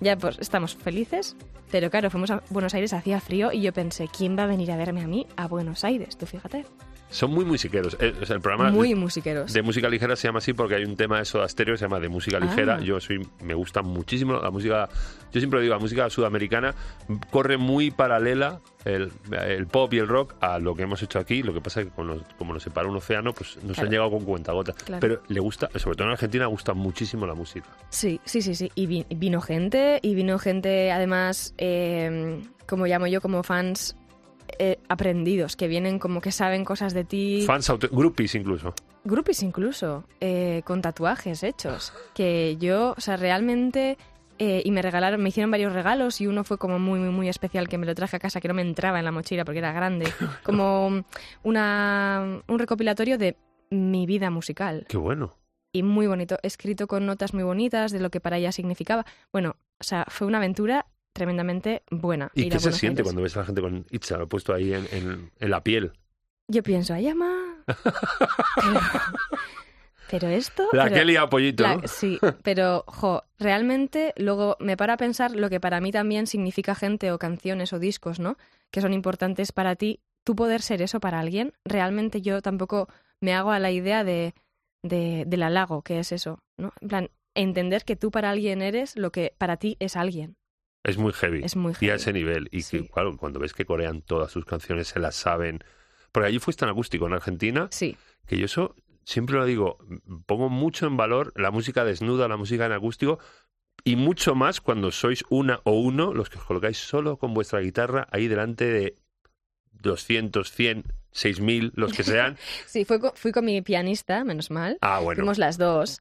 Ya 0.00 0.16
pues 0.16 0.38
estamos 0.38 0.76
felices, 0.76 1.36
pero 1.70 1.90
claro, 1.90 2.10
fuimos 2.10 2.30
a 2.30 2.42
Buenos 2.50 2.74
Aires, 2.74 2.92
hacía 2.92 3.20
frío 3.20 3.52
y 3.52 3.62
yo 3.62 3.72
pensé, 3.72 4.08
¿quién 4.08 4.38
va 4.38 4.44
a 4.44 4.46
venir 4.46 4.70
a 4.70 4.76
verme 4.76 5.02
a 5.02 5.06
mí 5.06 5.26
a 5.36 5.48
Buenos 5.48 5.84
Aires? 5.84 6.16
Tú 6.16 6.26
fíjate. 6.26 6.66
Son 7.08 7.30
muy 7.30 7.44
musiqueros. 7.44 7.96
Eh, 8.00 8.14
o 8.20 8.26
sea, 8.26 8.34
el 8.36 8.42
programa 8.42 8.70
Muy 8.70 8.94
musiqueros. 8.94 9.52
de 9.52 9.62
música 9.62 9.88
ligera 9.88 10.16
se 10.16 10.26
llama 10.28 10.38
así 10.38 10.52
porque 10.52 10.74
hay 10.74 10.84
un 10.84 10.96
tema 10.96 11.18
de 11.18 11.24
Soda 11.24 11.48
Stereo 11.48 11.74
que 11.74 11.78
se 11.78 11.84
llama 11.84 12.00
de 12.00 12.08
música 12.08 12.38
ligera. 12.40 12.76
Ah. 12.76 12.80
Yo 12.80 12.98
soy, 13.00 13.26
me 13.42 13.54
gusta 13.54 13.80
muchísimo 13.82 14.34
la 14.34 14.50
música. 14.50 14.88
Yo 15.32 15.40
siempre 15.40 15.60
digo, 15.60 15.72
la 15.74 15.80
música 15.80 16.10
sudamericana 16.10 16.74
corre 17.30 17.56
muy 17.58 17.90
paralela 17.92 18.60
el, 18.84 19.12
el 19.46 19.66
pop 19.66 19.92
y 19.94 19.98
el 19.98 20.08
rock 20.08 20.34
a 20.40 20.58
lo 20.58 20.74
que 20.74 20.82
hemos 20.82 21.00
hecho 21.02 21.18
aquí. 21.20 21.42
Lo 21.42 21.54
que 21.54 21.60
pasa 21.60 21.80
es 21.80 21.86
que 21.86 21.92
con 21.92 22.08
los- 22.08 22.22
como 22.38 22.52
nos 22.52 22.62
separa 22.64 22.88
un 22.88 22.96
océano, 22.96 23.32
pues 23.32 23.56
nos 23.62 23.74
Claro. 23.74 23.82
han 23.86 23.90
llegado 23.92 24.10
con 24.10 24.24
cuentagotas. 24.24 24.74
Claro. 24.82 25.00
Pero 25.00 25.22
le 25.28 25.40
gusta, 25.40 25.70
sobre 25.76 25.96
todo 25.96 26.08
en 26.08 26.12
Argentina, 26.12 26.46
gusta 26.46 26.74
muchísimo 26.74 27.24
la 27.26 27.34
música. 27.34 27.66
Sí, 27.88 28.20
sí, 28.24 28.42
sí, 28.42 28.54
sí. 28.56 28.70
Y 28.74 28.86
vi- 28.86 29.06
vino 29.10 29.40
gente, 29.40 30.00
y 30.02 30.14
vino 30.16 30.38
gente 30.38 30.90
además, 30.90 31.54
eh, 31.58 32.42
como 32.66 32.86
llamo 32.86 33.06
yo, 33.06 33.20
como 33.20 33.42
fans 33.44 33.96
eh, 34.58 34.78
aprendidos, 34.88 35.56
que 35.56 35.68
vienen 35.68 35.98
como 35.98 36.20
que 36.20 36.32
saben 36.32 36.64
cosas 36.64 36.94
de 36.94 37.04
ti. 37.04 37.44
Fans, 37.46 37.70
groupies 37.90 38.34
incluso. 38.34 38.74
Groupies 39.04 39.42
incluso, 39.42 40.04
eh, 40.20 40.62
con 40.64 40.82
tatuajes 40.82 41.42
hechos. 41.42 41.92
Que 42.14 42.56
yo, 42.58 42.94
o 42.96 43.00
sea, 43.00 43.16
realmente... 43.16 43.98
eh, 44.38 44.60
y 44.64 44.70
me 44.70 44.82
regalaron, 44.82 45.22
me 45.22 45.30
hicieron 45.30 45.50
varios 45.50 45.72
regalos 45.72 46.20
y 46.20 46.26
uno 46.26 46.44
fue 46.44 46.58
como 46.58 46.78
muy, 46.78 46.98
muy, 46.98 47.08
muy 47.08 47.28
especial 47.28 47.68
que 47.68 47.78
me 47.78 47.86
lo 47.86 47.94
traje 47.94 48.16
a 48.16 48.18
casa, 48.18 48.40
que 48.40 48.48
no 48.48 48.54
me 48.54 48.60
entraba 48.62 48.98
en 48.98 49.04
la 49.06 49.12
mochila 49.12 49.44
porque 49.46 49.60
era 49.60 49.72
grande. 49.72 50.06
Como 50.42 51.04
una, 51.42 52.42
un 52.46 52.58
recopilatorio 52.58 53.16
de 53.18 53.36
mi 53.70 54.04
vida 54.06 54.30
musical 54.30 54.84
Qué 54.88 54.96
bueno. 54.98 55.32
y 55.72 55.82
muy 55.82 56.06
bonito, 56.06 56.36
escrito 56.42 56.86
con 56.86 57.06
notas 57.06 57.32
muy 57.32 57.44
bonitas 57.44 57.92
de 57.92 58.00
lo 58.00 58.10
que 58.10 58.20
para 58.20 58.36
ella 58.36 58.52
significaba. 58.52 59.06
Bueno, 59.32 59.56
o 59.80 59.84
sea, 59.84 60.04
fue 60.08 60.26
una 60.26 60.38
aventura 60.38 60.86
tremendamente 61.16 61.82
buena. 61.90 62.30
¿Y 62.34 62.48
qué 62.48 62.60
se 62.60 62.72
siente 62.72 63.02
cuando 63.02 63.22
ves 63.22 63.36
a 63.36 63.40
la 63.40 63.46
gente 63.46 63.60
con 63.60 63.84
Itza? 63.90 64.16
Lo 64.18 64.28
puesto 64.28 64.54
ahí 64.54 64.72
en, 64.72 64.86
en- 64.92 65.30
en 65.38 65.50
la 65.50 65.62
piel. 65.64 65.92
Yo 66.48 66.62
pienso, 66.62 66.94
ay, 66.94 67.08
ama. 67.08 67.64
Pero, 68.56 68.80
pero 70.08 70.28
esto... 70.28 70.68
La 70.72 70.84
pero- 70.84 70.94
la- 71.64 71.76
¿no? 71.76 71.82
Sí, 71.88 72.18
pero, 72.44 72.84
jo, 72.86 73.24
realmente 73.38 74.12
luego 74.16 74.56
me 74.60 74.76
para 74.76 74.92
a 74.92 74.96
pensar 74.96 75.32
lo 75.32 75.50
que 75.50 75.58
para 75.58 75.80
mí 75.80 75.90
también 75.90 76.26
significa 76.28 76.74
gente 76.76 77.10
o 77.10 77.18
canciones 77.18 77.72
o 77.72 77.78
discos, 77.80 78.20
¿no? 78.20 78.36
Que 78.70 78.80
son 78.80 78.92
importantes 78.92 79.50
para 79.52 79.74
ti. 79.74 80.00
Tú 80.24 80.36
poder 80.36 80.62
ser 80.62 80.80
eso 80.82 81.00
para 81.00 81.18
alguien, 81.20 81.52
realmente 81.64 82.20
yo 82.22 82.40
tampoco 82.42 82.88
me 83.20 83.34
hago 83.34 83.50
a 83.50 83.58
la 83.58 83.70
idea 83.72 84.04
de, 84.04 84.34
de- 84.84 85.24
del 85.26 85.42
halago, 85.42 85.82
que 85.82 85.98
es 85.98 86.12
eso, 86.12 86.38
¿no? 86.56 86.72
En 86.80 86.88
plan, 86.88 87.10
entender 87.34 87.84
que 87.84 87.96
tú 87.96 88.10
para 88.12 88.30
alguien 88.30 88.62
eres 88.62 88.96
lo 88.96 89.10
que 89.10 89.34
para 89.38 89.56
ti 89.56 89.76
es 89.80 89.96
alguien. 89.96 90.36
Es 90.86 90.98
muy 90.98 91.12
heavy. 91.12 91.40
Es 91.44 91.56
muy 91.56 91.72
Y 91.72 91.74
a 91.74 91.78
heavy. 91.88 91.96
ese 91.96 92.12
nivel. 92.12 92.48
Y 92.52 92.62
Sí. 92.62 92.82
que, 92.82 92.88
claro, 92.88 93.16
cuando 93.16 93.40
ves 93.40 93.52
que 93.52 93.64
corean 93.64 94.02
todas 94.02 94.30
sus 94.30 94.44
canciones, 94.44 94.88
se 94.88 95.00
las 95.00 95.16
saben. 95.16 95.62
Porque 96.12 96.28
allí 96.28 96.38
fuiste 96.38 96.64
en 96.64 96.70
acústico, 96.70 97.06
en 97.06 97.12
Argentina, 97.14 97.68
Sí, 97.70 97.96
que 98.26 98.38
yo 98.38 98.44
eso 98.46 98.74
siempre 99.04 99.36
lo 99.36 99.44
digo, 99.44 99.78
pongo 100.26 100.48
mucho 100.48 100.86
en 100.86 100.96
valor 100.96 101.32
la 101.36 101.50
música 101.50 101.84
desnuda, 101.84 102.28
la 102.28 102.36
música 102.36 102.66
en 102.66 102.72
acústico, 102.72 103.18
y 103.84 103.96
mucho 103.96 104.34
más 104.34 104.60
cuando 104.60 104.90
sois 104.90 105.24
una 105.28 105.60
o 105.64 105.72
uno 105.72 106.12
los 106.14 106.30
que 106.30 106.38
os 106.38 106.44
colocáis 106.44 106.78
solo 106.78 107.18
con 107.18 107.34
vuestra 107.34 107.60
guitarra 107.60 108.06
ahí 108.10 108.26
delante 108.28 108.64
de 108.64 108.94
200, 109.72 110.50
100, 110.50 110.84
6000, 111.12 111.72
los 111.74 111.92
que 111.92 112.02
sean. 112.02 112.36
sí 112.66 112.84
fui 112.84 112.98
con, 112.98 113.12
fui 113.14 113.32
con 113.32 113.44
mi 113.44 113.60
pianista, 113.62 114.24
menos 114.24 114.50
mal. 114.50 114.78
Ah, 114.80 115.00
bueno. 115.00 115.18
Fuimos 115.20 115.38
las 115.38 115.58
dos. 115.58 116.00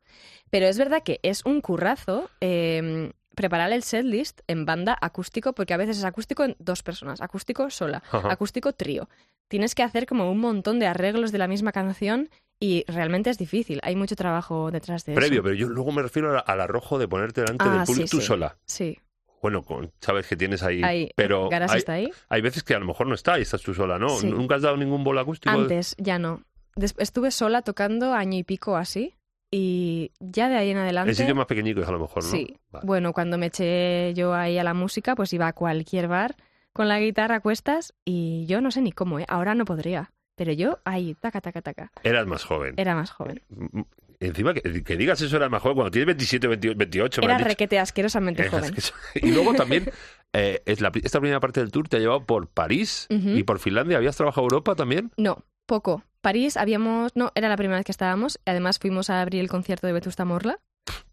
Pero 0.50 0.68
es 0.68 0.78
verdad 0.78 1.04
que 1.04 1.20
es 1.24 1.44
un 1.46 1.62
currazo 1.62 2.30
eh, 2.42 3.12
preparar 3.36 3.72
el 3.72 3.84
setlist 3.84 4.42
en 4.48 4.66
banda 4.66 4.98
acústico, 5.02 5.54
porque 5.54 5.74
a 5.74 5.78
veces 5.78 5.98
es 5.98 6.04
acústico 6.06 6.44
en 6.44 6.56
dos 6.60 6.82
personas, 6.84 7.22
acústico 7.22 7.70
sola, 7.70 8.02
Ajá. 8.12 8.32
acústico 8.32 8.74
trío. 8.74 9.08
Tienes 9.48 9.76
que 9.76 9.84
hacer 9.84 10.06
como 10.08 10.32
un 10.32 10.40
montón 10.40 10.80
de 10.80 10.88
arreglos 10.88 11.32
de 11.32 11.38
la 11.38 11.48
misma 11.48 11.72
canción 11.72 12.30
y 12.60 12.84
realmente 12.88 13.30
es 13.30 13.38
difícil. 13.38 13.80
Hay 13.84 13.96
mucho 13.96 14.16
trabajo 14.16 14.72
detrás 14.72 15.06
de 15.06 15.14
Previo, 15.14 15.36
eso. 15.40 15.44
pero 15.44 15.56
yo 15.56 15.68
luego 15.70 15.92
me 15.92 16.02
refiero 16.02 16.32
al, 16.32 16.44
al 16.48 16.62
arrojo 16.62 16.98
de 16.98 17.08
ponerte 17.08 17.42
delante 17.42 17.66
Ah, 17.68 17.74
del 17.78 17.84
público 17.84 18.08
sí, 18.08 18.12
tú 18.12 18.22
sí. 18.22 18.28
sola. 18.28 18.58
Sí, 18.66 18.98
Bueno, 19.42 19.62
con, 19.62 19.92
sabes 20.00 20.26
que 20.28 20.36
tienes 20.36 20.64
ahí, 20.64 20.82
ahí. 20.82 21.10
pero 21.16 21.50
¿Garas 21.50 21.72
hay, 21.72 21.78
está 21.80 21.94
ahí? 21.94 22.10
hay 22.30 22.42
veces 22.42 22.64
que 22.64 22.74
a 22.74 22.80
lo 22.80 22.86
mejor 22.86 23.06
no 23.08 23.14
está 23.14 23.38
y 23.38 23.44
estás 23.44 23.62
tú 23.62 23.74
sola, 23.76 24.00
¿no? 24.00 24.10
Sí. 24.10 24.28
¿Nunca 24.32 24.56
has 24.56 24.62
dado 24.64 24.78
ningún 24.78 25.04
bolo 25.04 25.20
acústico? 25.20 25.54
Antes, 25.54 25.96
ya 26.00 26.18
no. 26.18 26.42
Des- 26.76 26.96
estuve 26.98 27.30
sola 27.32 27.62
tocando 27.62 28.14
año 28.14 28.38
y 28.40 28.44
pico 28.44 28.76
así 28.78 29.14
y 29.52 30.12
ya 30.20 30.50
de 30.50 30.56
ahí 30.58 30.70
en 30.72 30.78
adelante... 30.78 31.12
En 31.12 31.16
sitios 31.16 31.36
más 31.38 31.46
pequeñicos 31.46 31.88
a 31.88 31.92
lo 31.92 32.00
mejor, 32.00 32.24
¿no? 32.24 32.30
Sí. 32.30 32.58
Vale. 32.72 32.86
Bueno, 32.86 33.14
cuando 33.14 33.38
me 33.38 33.48
eché 33.48 34.14
yo 34.14 34.34
ahí 34.34 34.58
a 34.58 34.64
la 34.64 34.74
música, 34.74 35.16
pues 35.16 35.32
iba 35.34 35.48
a 35.48 35.54
cualquier 35.54 36.08
bar 36.08 36.36
con 36.74 36.88
la 36.88 37.00
guitarra 37.00 37.36
a 37.36 37.40
cuestas 37.40 37.94
y 38.04 38.46
yo 38.48 38.60
no 38.62 38.72
sé 38.72 38.82
ni 38.82 38.92
cómo, 38.92 39.20
¿eh? 39.20 39.26
Ahora 39.30 39.56
no 39.56 39.66
podría. 39.66 40.12
Pero 40.36 40.52
yo 40.52 40.80
ahí, 40.84 41.16
taca, 41.16 41.40
taca, 41.40 41.62
taca. 41.62 41.92
Eras 42.04 42.28
más 42.28 42.44
joven. 42.44 42.74
Era 42.78 42.96
más 42.96 43.12
joven. 43.12 43.42
Mm, 43.50 43.82
Encima, 44.22 44.54
que, 44.54 44.84
que 44.84 44.96
digas 44.96 45.22
eso 45.22 45.36
era 45.36 45.50
más 45.50 45.62
joven 45.62 45.76
cuando 45.76 45.92
tienes 45.92 46.08
27, 46.08 46.48
28, 46.48 46.78
28 46.78 47.22
me 47.22 47.26
Era 47.28 47.38
requete 47.38 47.78
asquerosamente 47.80 48.46
Eh, 48.46 48.50
joven. 48.50 48.74
es 48.76 48.94
Y 49.22 49.32
luego 49.32 49.54
también, 49.54 49.90
eh, 50.34 50.62
es 50.66 50.80
la, 50.82 50.90
esta 51.04 51.20
primera 51.20 51.40
parte 51.42 51.60
del 51.60 51.72
tour 51.72 51.88
te 51.90 51.98
ha 51.98 52.00
llevado 52.00 52.26
por 52.26 52.48
París 52.48 53.08
y 53.10 53.44
por 53.44 53.60
Finlandia. 53.60 53.98
¿Habías 53.98 54.16
trabajado 54.16 54.44
Europa 54.46 54.74
también? 54.76 55.12
No, 55.18 55.44
poco. 55.66 56.04
París 56.26 56.58
habíamos... 56.58 57.16
No, 57.16 57.32
era 57.36 57.50
la 57.50 57.56
primera 57.56 57.78
vez 57.78 57.86
que 57.86 57.92
estábamos. 57.92 58.40
Además 58.46 58.80
fuimos 58.80 59.10
a 59.12 59.22
abrir 59.22 59.42
el 59.42 59.48
concierto 59.48 59.86
de 59.86 59.94
Vetusta 59.94 60.26
Morla, 60.26 60.60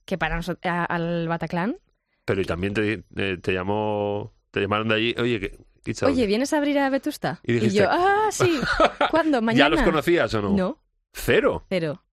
que 0.06 0.16
para 0.16 0.36
nosotros... 0.36 0.60
al 0.64 1.28
Bataclan. 1.28 1.76
Pero 2.24 2.40
y 2.40 2.44
también 2.46 2.72
te, 2.72 3.04
eh, 3.16 3.36
te 3.42 3.52
llamó, 3.52 4.32
te 4.50 4.60
llamaron 4.60 4.88
de 4.88 4.94
allí, 4.94 5.14
oye, 5.18 5.38
que, 5.40 5.58
Oye, 6.06 6.26
¿vienes 6.26 6.52
a 6.52 6.58
abrir 6.58 6.78
a 6.78 6.88
Vetusta? 6.90 7.40
Y 7.42 7.54
dijiste- 7.54 7.78
yo, 7.80 7.88
ah, 7.90 8.28
sí. 8.30 8.60
¿Cuándo? 9.10 9.42
¿Mañana? 9.42 9.64
¿ya 9.64 9.68
los 9.68 9.82
conocías 9.82 10.32
o 10.34 10.40
no? 10.42 10.50
No, 10.50 10.82
Cero. 11.12 11.64
Cero. 11.68 12.04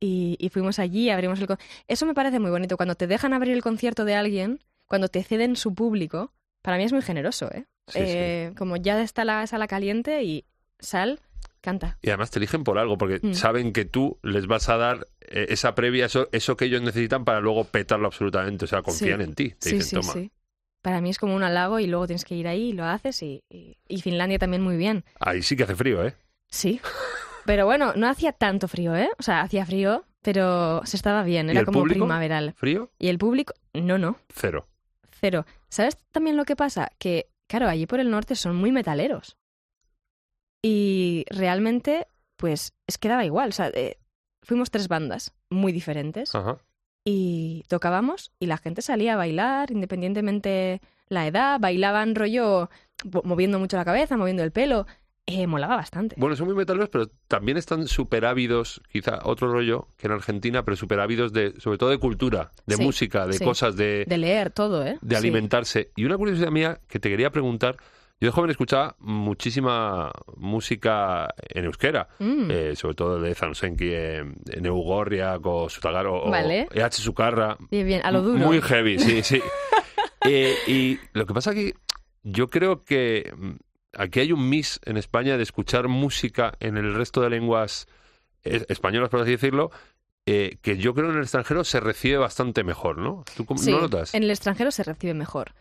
Y, 0.00 0.36
y 0.38 0.48
fuimos 0.50 0.78
allí, 0.78 1.10
abrimos 1.10 1.40
el... 1.40 1.48
con- 1.48 1.58
Eso 1.88 2.06
me 2.06 2.14
parece 2.14 2.38
muy 2.38 2.50
bonito. 2.50 2.76
Cuando 2.76 2.94
te 2.94 3.06
dejan 3.08 3.32
abrir 3.34 3.52
el 3.54 3.62
concierto 3.62 4.04
de 4.04 4.14
alguien, 4.14 4.60
cuando 4.86 5.08
te 5.08 5.22
ceden 5.24 5.56
su 5.56 5.74
público, 5.74 6.32
para 6.62 6.76
mí 6.78 6.84
es 6.84 6.92
muy 6.92 7.02
generoso, 7.02 7.50
¿eh? 7.52 7.66
Sí, 7.88 7.98
Eh, 8.00 8.52
Como 8.56 8.76
ya 8.76 9.02
está 9.02 9.24
la 9.24 9.46
sala 9.48 9.66
caliente 9.66 10.22
y 10.22 10.44
sal, 10.78 11.20
canta. 11.60 11.98
Y 12.02 12.08
además 12.08 12.30
te 12.30 12.38
eligen 12.38 12.64
por 12.64 12.78
algo, 12.78 12.96
porque 12.98 13.20
Mm. 13.22 13.34
saben 13.34 13.72
que 13.72 13.84
tú 13.84 14.18
les 14.22 14.46
vas 14.46 14.68
a 14.68 14.76
dar 14.76 15.06
eh, 15.30 15.46
esa 15.50 15.74
previa, 15.74 16.06
eso, 16.06 16.28
eso 16.32 16.56
que 16.56 16.64
ellos 16.64 16.80
necesitan 16.82 17.24
para 17.24 17.40
luego 17.40 17.64
petarlo 17.64 18.06
absolutamente. 18.06 18.64
O 18.64 18.68
sea, 18.68 18.82
confían 18.82 19.18
Sí. 19.20 19.24
en 19.24 19.34
ti. 19.34 19.50
Te 19.50 19.70
sí, 19.70 19.76
dicen, 19.76 20.02
sí, 20.02 20.08
toma. 20.12 20.30
Para 20.80 21.00
mí 21.00 21.10
es 21.10 21.18
como 21.18 21.34
un 21.36 21.42
halago 21.42 21.80
y 21.80 21.86
luego 21.86 22.06
tienes 22.06 22.24
que 22.24 22.34
ir 22.34 22.48
ahí 22.48 22.68
y 22.68 22.72
lo 22.72 22.84
haces 22.84 23.22
y, 23.22 23.42
y- 23.50 23.76
y 23.88 24.00
Finlandia 24.00 24.38
también 24.38 24.62
muy 24.62 24.76
bien. 24.76 25.04
Ahí 25.20 25.42
sí 25.42 25.54
que 25.56 25.64
hace 25.64 25.74
frío, 25.76 26.06
¿eh? 26.06 26.14
Sí. 26.48 26.80
Pero 27.44 27.66
bueno, 27.66 27.92
no 27.96 28.08
hacía 28.08 28.32
tanto 28.32 28.68
frío, 28.68 28.94
¿eh? 28.96 29.10
O 29.18 29.22
sea, 29.22 29.40
hacía 29.42 29.66
frío, 29.66 30.04
pero 30.22 30.80
se 30.84 30.96
estaba 30.96 31.22
bien, 31.24 31.48
¿Y 31.48 31.50
era 31.52 31.64
como 31.64 31.80
público? 31.80 32.00
primaveral. 32.04 32.54
¿Frío? 32.56 32.90
Y 32.98 33.08
el 33.08 33.18
público, 33.18 33.52
No, 33.74 33.98
no, 33.98 34.16
Cero. 34.34 34.66
cero. 35.20 35.44
¿Sabes 35.68 35.96
también 36.12 36.36
lo 36.36 36.44
que 36.44 36.56
pasa? 36.56 36.90
Que, 36.98 37.28
claro, 37.48 37.68
allí 37.68 37.86
por 37.86 38.00
el 38.00 38.10
norte 38.10 38.34
son 38.34 38.56
muy 38.56 38.72
metaleros. 38.72 39.36
Y 40.62 41.24
realmente, 41.30 42.06
pues, 42.36 42.72
es 42.86 42.98
que 42.98 43.08
daba 43.08 43.24
igual. 43.24 43.50
O 43.50 43.52
sea, 43.52 43.68
eh, 43.74 43.98
fuimos 44.42 44.70
tres 44.70 44.88
bandas 44.88 45.32
muy 45.50 45.72
diferentes 45.72 46.34
Ajá. 46.34 46.58
y 47.04 47.64
tocábamos 47.68 48.32
y 48.40 48.46
la 48.46 48.58
gente 48.58 48.82
salía 48.82 49.14
a 49.14 49.16
bailar, 49.16 49.70
independientemente 49.70 50.80
la 51.08 51.26
edad, 51.26 51.58
bailaban 51.60 52.14
rollo 52.14 52.70
moviendo 53.24 53.58
mucho 53.58 53.76
la 53.76 53.84
cabeza, 53.84 54.16
moviendo 54.16 54.42
el 54.42 54.52
pelo. 54.52 54.86
Eh, 55.30 55.46
molaba 55.46 55.76
bastante. 55.76 56.16
Bueno, 56.18 56.36
son 56.36 56.46
muy 56.46 56.56
metaleros, 56.56 56.88
pero 56.88 57.06
también 57.28 57.58
están 57.58 57.86
súper 57.86 58.24
ávidos, 58.24 58.80
quizá 58.90 59.20
otro 59.24 59.52
rollo 59.52 59.88
que 59.98 60.06
en 60.06 60.14
Argentina, 60.14 60.64
pero 60.64 60.74
súper 60.74 61.00
ávidos 61.00 61.34
de, 61.34 61.52
sobre 61.60 61.76
todo 61.76 61.90
de 61.90 61.98
cultura, 61.98 62.50
de 62.66 62.76
Sí, 62.76 62.82
música, 62.82 63.26
de 63.26 63.34
sí. 63.34 63.44
cosas, 63.44 63.76
de, 63.76 64.06
De 64.08 64.16
leer 64.16 64.50
todo, 64.50 64.86
¿eh? 64.86 64.96
de 65.02 65.14
Sí. 65.16 65.18
alimentarse. 65.18 65.90
Y 65.96 66.06
una 66.06 66.16
curiosidad 66.16 66.50
mía 66.50 66.80
que 66.88 66.98
te 66.98 67.10
quería 67.10 67.28
preguntar, 67.30 67.76
yo 68.20 68.26
de 68.26 68.32
joven 68.32 68.50
escuchaba 68.50 68.96
muchísima 68.98 70.10
música 70.36 71.32
en 71.48 71.64
euskera, 71.66 72.08
Mm. 72.18 72.50
eh, 72.50 72.76
sobre 72.76 72.94
todo 72.94 73.20
de 73.20 73.34
Zansenki, 73.34 73.88
eh, 73.92 74.24
Neugorriak 74.60 75.44
o 75.46 75.68
Sutagaro 75.68 76.24
o 76.24 76.30
Vale. 76.30 76.68
EH 76.72 76.90
Sucarra. 76.92 77.56
Bien, 77.70 77.86
bien, 77.86 78.00
a 78.04 78.10
lo 78.10 78.22
duro. 78.22 78.38
Muy 78.38 78.60
heavy, 78.60 78.98
sí, 78.98 79.22
sí. 79.22 79.40
Eh, 80.30 80.52
y 80.66 80.98
lo 81.12 81.26
que 81.26 81.32
pasa 81.32 81.54
que 81.54 81.74
yo 82.24 82.50
creo 82.50 82.82
que 82.82 83.32
mm, 83.36 83.52
aquí 83.96 84.18
hay 84.20 84.32
un 84.32 84.48
miss 84.48 84.80
en 84.84 84.96
España 84.96 85.36
de 85.36 85.44
escuchar 85.44 85.86
música 85.86 86.54
en 86.58 86.76
el 86.76 86.92
resto 86.94 87.20
de 87.22 87.30
lenguas 87.30 87.86
españolas, 88.42 89.10
por 89.10 89.20
así 89.20 89.30
decirlo, 89.30 89.70
eh, 90.26 90.58
que 90.60 90.76
yo 90.76 90.92
creo 90.92 91.10
en 91.10 91.16
el 91.16 91.22
extranjero 91.22 91.62
se 91.64 91.80
recibe 91.80 92.16
bastante 92.18 92.64
mejor, 92.64 92.98
¿no? 92.98 93.24
¿Tú 93.36 93.46
cómo- 93.46 93.60
Sí, 93.60 93.70
no 93.70 93.80
notas? 93.82 94.12
en 94.14 94.24
el 94.24 94.30
extranjero 94.30 94.70
se 94.72 94.82
recibe 94.82 95.14
mejor. 95.14 95.52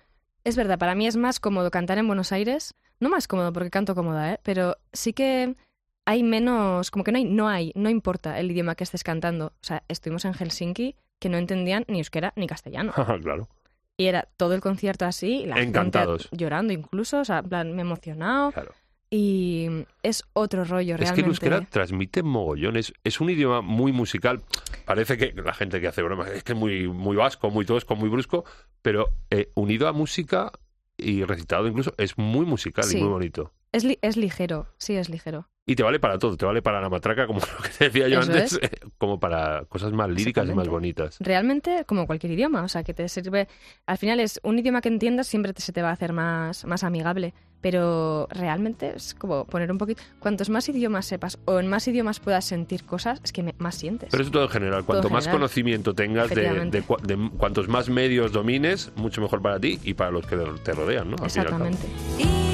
Es 0.48 0.56
verdad, 0.56 0.80
para 0.80 0.96
mí 0.96 1.06
es 1.06 1.18
más 1.18 1.42
cómodo 1.42 1.70
cantar 1.72 1.98
en 1.98 2.08
Buenos 2.08 2.32
Aires. 2.32 2.74
No 3.02 3.10
más 3.10 3.28
cómodo 3.28 3.52
porque 3.52 3.70
canto 3.70 3.96
cómoda, 3.96 4.32
¿eh? 4.32 4.40
Pero 4.44 4.78
sí 4.94 5.12
que 5.12 5.58
hay 6.06 6.24
menos, 6.24 6.90
como 6.90 7.04
que 7.04 7.12
no 7.12 7.18
hay, 7.18 7.26
no 7.26 7.50
hay, 7.50 7.74
no 7.76 7.90
importa 7.90 8.40
el 8.40 8.50
idioma 8.50 8.76
que 8.76 8.86
estés 8.86 9.04
cantando. 9.04 9.48
O 9.48 9.64
sea, 9.64 9.84
estuvimos 9.90 10.24
en 10.24 10.34
Helsinki 10.34 10.96
que 11.20 11.28
no 11.28 11.38
entendían 11.38 11.84
ni 11.90 11.98
euskera 11.98 12.32
ni 12.38 12.48
castellano. 12.48 12.94
claro. 13.24 13.50
Y 13.98 14.06
era 14.06 14.30
todo 14.38 14.54
el 14.54 14.62
concierto 14.62 15.04
así, 15.04 15.46
la 15.46 15.62
Encantados. 15.62 16.30
gente 16.30 16.38
llorando 16.38 16.72
incluso, 16.72 17.20
o 17.20 17.26
sea, 17.26 17.40
en 17.40 17.50
plan, 17.50 17.72
me 17.74 17.82
he 17.82 17.86
emocionado. 17.86 18.54
claro. 18.54 18.72
Y 19.10 19.68
es 20.04 20.24
otro 20.34 20.66
rollo 20.66 20.96
Es 20.96 21.00
que 21.00 21.04
realmente. 21.06 21.22
el 21.22 21.28
euskera 21.30 21.62
transmite 21.70 22.24
mogollones. 22.24 22.94
Es 23.04 23.22
un 23.22 23.30
idioma 23.30 23.62
muy 23.62 23.92
musical. 23.94 24.42
Parece 24.86 25.18
que 25.18 25.34
la 25.42 25.54
gente 25.54 25.80
que 25.80 25.88
hace 25.88 26.02
bromas 26.04 26.30
es 26.32 26.44
que 26.44 26.52
es 26.54 26.58
muy, 26.58 26.88
muy 26.88 27.16
vasco, 27.16 27.50
muy 27.50 27.66
tosco, 27.66 27.96
muy 27.96 28.10
brusco, 28.10 28.44
pero 28.82 29.10
eh, 29.30 29.50
unido 29.56 29.88
a 29.88 29.94
música 29.94 30.52
y 30.98 31.24
recitado 31.24 31.68
incluso, 31.68 31.94
es 31.98 32.18
muy 32.18 32.46
musical 32.46 32.84
Sí. 32.84 32.98
y 32.98 33.02
muy 33.02 33.10
bonito. 33.10 33.54
Es, 33.72 33.84
li- 33.84 34.00
es 34.02 34.18
ligero, 34.18 34.68
sí, 34.78 34.96
es 34.96 35.10
ligero. 35.10 35.48
Y 35.70 35.76
te 35.76 35.84
vale 35.84 36.00
para 36.00 36.18
todo, 36.18 36.38
te 36.38 36.46
vale 36.46 36.62
para 36.62 36.80
la 36.80 36.90
matraca, 36.90 37.28
como 37.28 37.40
lo 37.58 37.62
que 37.64 37.70
te 37.70 37.84
decía 37.90 38.08
yo 38.08 38.22
Eso 38.22 38.32
antes, 38.32 38.60
como 38.98 39.20
para 39.20 39.66
cosas 39.66 39.92
más 39.92 40.10
líricas 40.10 40.48
y 40.50 40.54
más 40.54 40.70
bonitas. 40.70 41.18
Realmente, 41.20 41.84
como 41.86 42.08
cualquier 42.08 42.32
idioma, 42.32 42.64
o 42.64 42.70
sea, 42.70 42.84
que 42.84 42.94
te 42.94 43.08
sirve. 43.10 43.50
Al 43.86 43.98
final 43.98 44.22
es 44.22 44.40
un 44.44 44.58
idioma 44.58 44.80
que 44.80 44.88
entiendas, 44.88 45.28
siempre 45.28 45.52
te- 45.54 45.62
se 45.62 45.74
te 45.74 45.82
va 45.82 45.90
a 45.90 45.92
hacer 45.92 46.14
más, 46.14 46.64
más 46.66 46.84
amigable. 46.86 47.34
Pero 47.60 48.28
realmente 48.30 48.94
es 48.96 49.14
como 49.16 49.44
poner 49.46 49.70
un 49.72 49.78
poquito. 49.80 50.02
Cuantos 50.20 50.50
más 50.50 50.70
idiomas 50.70 51.06
sepas 51.08 51.40
o 51.46 51.60
en 51.60 51.68
más 51.68 51.88
idiomas 51.88 52.20
puedas 52.20 52.46
sentir 52.46 52.86
cosas, 52.86 53.20
es 53.24 53.34
que 53.34 53.42
me- 53.44 53.56
más 53.58 53.76
sientes. 53.76 54.10
Pero 54.12 54.22
eso 54.24 54.32
todo 54.32 54.44
en 54.44 54.50
general. 54.50 54.86
Cuanto 54.86 55.08
en 55.08 55.14
más 55.14 55.26
general. 55.26 55.40
conocimiento 55.42 55.94
tengas 55.96 56.30
de, 56.30 56.44
de 56.66 56.70
de 57.04 57.30
cuantos 57.36 57.68
más 57.68 57.90
medios 57.90 58.32
domines, 58.32 58.92
mucho 58.96 59.22
mejor 59.22 59.42
para 59.42 59.60
ti 59.60 59.80
y 59.84 59.96
para 59.96 60.12
los 60.12 60.26
que 60.28 60.38
te 60.64 60.72
rodean, 60.72 61.10
¿no? 61.10 61.18
Al. 61.18 61.26
Exactamente. 61.26 62.47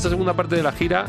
Esta 0.00 0.08
segunda 0.08 0.32
parte 0.32 0.56
de 0.56 0.62
la 0.62 0.72
gira 0.72 1.04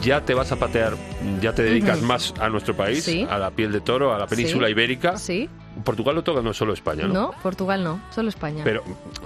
ya 0.00 0.24
te 0.24 0.34
vas 0.34 0.52
a 0.52 0.56
patear, 0.56 0.92
ya 1.40 1.52
te 1.52 1.64
dedicas 1.64 1.98
Ujú. 1.98 2.06
más 2.06 2.32
a 2.38 2.48
nuestro 2.48 2.76
país, 2.76 3.02
Sí. 3.02 3.26
a 3.28 3.38
la 3.38 3.50
piel 3.50 3.72
de 3.72 3.80
toro, 3.80 4.14
a 4.14 4.18
la 4.20 4.28
península 4.28 4.68
Sí. 4.68 4.70
ibérica. 4.70 5.16
Sí, 5.16 5.48
Portugal 5.84 6.14
lo 6.14 6.22
toca 6.22 6.40
no 6.40 6.52
solo 6.54 6.72
España, 6.72 7.08
¿no? 7.08 7.12
no, 7.12 7.30
Portugal 7.42 7.82
no, 7.82 8.00
solo 8.14 8.28
España. 8.28 8.62
Pero, 8.62 8.84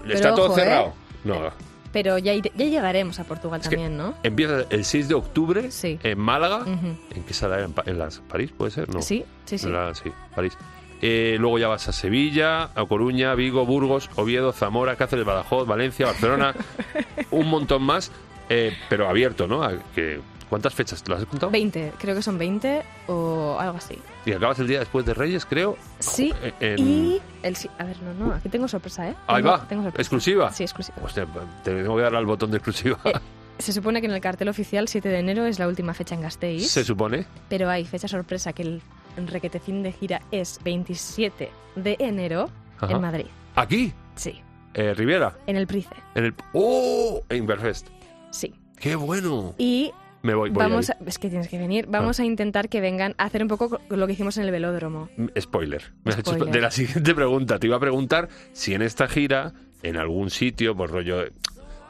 ¿está 0.09 0.35
todo 0.35 0.47
ojo, 0.47 0.57
¿eh? 0.59 0.63
cerrado? 0.63 0.95
No. 1.23 1.51
Pero 1.93 2.17
ya, 2.17 2.33
ya 2.33 2.51
llegaremos 2.55 3.21
a 3.21 3.25
Portugal 3.25 3.61
Es 3.61 3.69
también, 3.69 3.95
¿no? 3.95 4.15
Empieza 4.23 4.63
el 4.71 4.87
6 4.87 5.07
de 5.09 5.15
octubre 5.17 5.71
Sí. 5.71 5.99
en 6.03 6.19
Málaga. 6.19 6.61
Ujú. 6.61 6.97
¿En 7.15 7.23
qué 7.27 7.35
sala? 7.35 7.61
¿En, 7.61 7.75
en 7.85 7.99
las 7.99 8.21
París? 8.21 8.53
¿Puede 8.57 8.71
ser? 8.71 8.89
No. 8.89 9.03
Sí, 9.03 9.23
sí, 9.45 9.59
sí. 9.59 9.69
La- 9.69 9.95
sí, 9.95 10.11
París. 10.35 10.57
Eh, 11.03 11.37
luego 11.39 11.59
ya 11.59 11.69
vas 11.69 11.87
a 11.89 11.93
Sevilla, 11.93 12.71
a 12.75 12.87
Coruña, 12.89 13.35
Vigo, 13.35 13.67
Burgos, 13.67 14.09
Oviedo, 14.17 14.51
Zamora, 14.55 14.97
Cáceres, 14.97 15.27
Badajoz, 15.27 15.67
Valencia, 15.69 16.07
Barcelona, 16.07 16.55
un 17.31 17.51
montón 17.51 17.83
más, 17.83 18.11
eh, 18.49 18.77
pero 18.89 19.09
abierto, 19.09 19.47
¿no? 19.47 19.63
Que, 19.95 20.21
¿Cuántas 20.49 20.75
fechas? 20.75 21.03
¿Te 21.03 21.11
las 21.11 21.21
has 21.23 21.27
contado? 21.27 21.51
20, 21.51 21.95
creo 21.99 22.15
que 22.15 22.23
son 22.23 22.39
20 22.39 22.83
o 23.09 23.57
algo 23.59 23.79
así. 23.79 23.99
Y 24.25 24.33
acabas 24.33 24.59
el 24.61 24.69
día 24.69 24.79
después 24.79 25.05
de 25.05 25.15
Reyes, 25.15 25.45
creo. 25.47 25.77
Sí, 25.99 26.33
eh, 26.43 26.53
en- 26.61 26.79
y 26.79 27.21
el 27.43 27.57
A 27.79 27.85
ver, 27.85 27.97
no, 28.03 28.15
no, 28.27 28.35
aquí 28.35 28.49
tengo 28.49 28.69
sorpresa, 28.69 29.09
¿eh? 29.09 29.15
Ahí 29.27 29.43
Tengo- 29.43 29.51
va, 29.57 29.69
tengo 29.69 29.83
sorpresa. 29.83 30.03
exclusiva. 30.03 30.53
Sí, 30.53 30.63
exclusiva. 30.63 30.97
Hostia, 31.03 31.27
te 31.65 31.75
tengo 31.83 31.97
que 31.97 32.03
dar 32.03 32.15
al 32.15 32.27
botón 32.27 32.51
de 32.51 32.59
exclusiva. 32.59 32.99
Eh, 33.05 33.13
Se 33.59 33.73
supone 33.73 34.01
que 34.01 34.07
en 34.07 34.13
el 34.13 34.21
cartel 34.21 34.49
oficial 34.49 34.87
7 34.87 35.09
de 35.09 35.19
enero 35.19 35.47
es 35.47 35.59
la 35.59 35.67
última 35.67 35.95
fecha 35.95 36.15
en 36.15 36.21
Gasteiz, 36.23 36.69
Se 36.71 36.85
supone. 36.85 37.25
pero 37.49 37.69
hay 37.71 37.85
fecha 37.85 38.07
sorpresa 38.09 38.53
que 38.53 38.63
el 38.63 38.83
requetecín 39.27 39.83
de 39.83 39.93
gira 39.93 40.21
es 40.31 40.61
27 40.65 41.51
de 41.77 41.97
enero 42.01 42.51
Ajá. 42.81 42.93
en 42.95 43.01
Madrid. 43.01 43.27
Aquí, 43.57 43.93
Sí, 44.17 44.41
eh, 44.75 44.93
Riviera, 44.95 45.35
en 45.47 45.57
el 45.57 45.67
Price. 45.67 45.89
en 46.17 46.25
el... 46.27 46.35
¡Oh! 46.53 47.23
En 47.29 47.39
Inverfest. 47.39 47.89
Sí. 48.35 48.53
¡Qué 48.79 48.97
bueno! 48.97 49.55
Y 49.59 49.93
Me 50.23 50.35
voy, 50.35 50.51
voy 50.51 50.65
vamos 50.65 50.91
a, 50.91 50.97
es 51.07 51.19
que 51.19 51.29
tienes 51.29 51.49
que 51.49 51.59
venir, 51.59 51.87
vamos 51.89 52.19
a 52.21 52.25
intentar 52.25 52.69
que 52.69 52.81
vengan 52.81 53.15
a 53.19 53.25
hacer 53.25 53.43
un 53.43 53.49
poco 53.49 53.81
lo 53.89 54.07
que 54.07 54.13
hicimos 54.15 54.37
en 54.39 54.45
el 54.45 54.51
velódromo. 54.51 55.09
Mm, 55.17 55.27
Spoiler. 55.41 55.93
Me 56.05 56.13
has 56.13 56.19
hecho 56.19 56.33
de 56.45 56.61
la 56.61 56.71
siguiente 56.71 57.15
pregunta. 57.15 57.59
Te 57.59 57.67
iba 57.69 57.77
a 57.77 57.81
preguntar 57.81 58.29
si 58.53 58.75
en 58.75 58.83
esta 58.83 59.07
gira, 59.07 59.53
en 59.83 59.97
algún 59.97 60.31
sitio, 60.31 60.75
pues 60.77 60.91
rollo, 60.91 61.25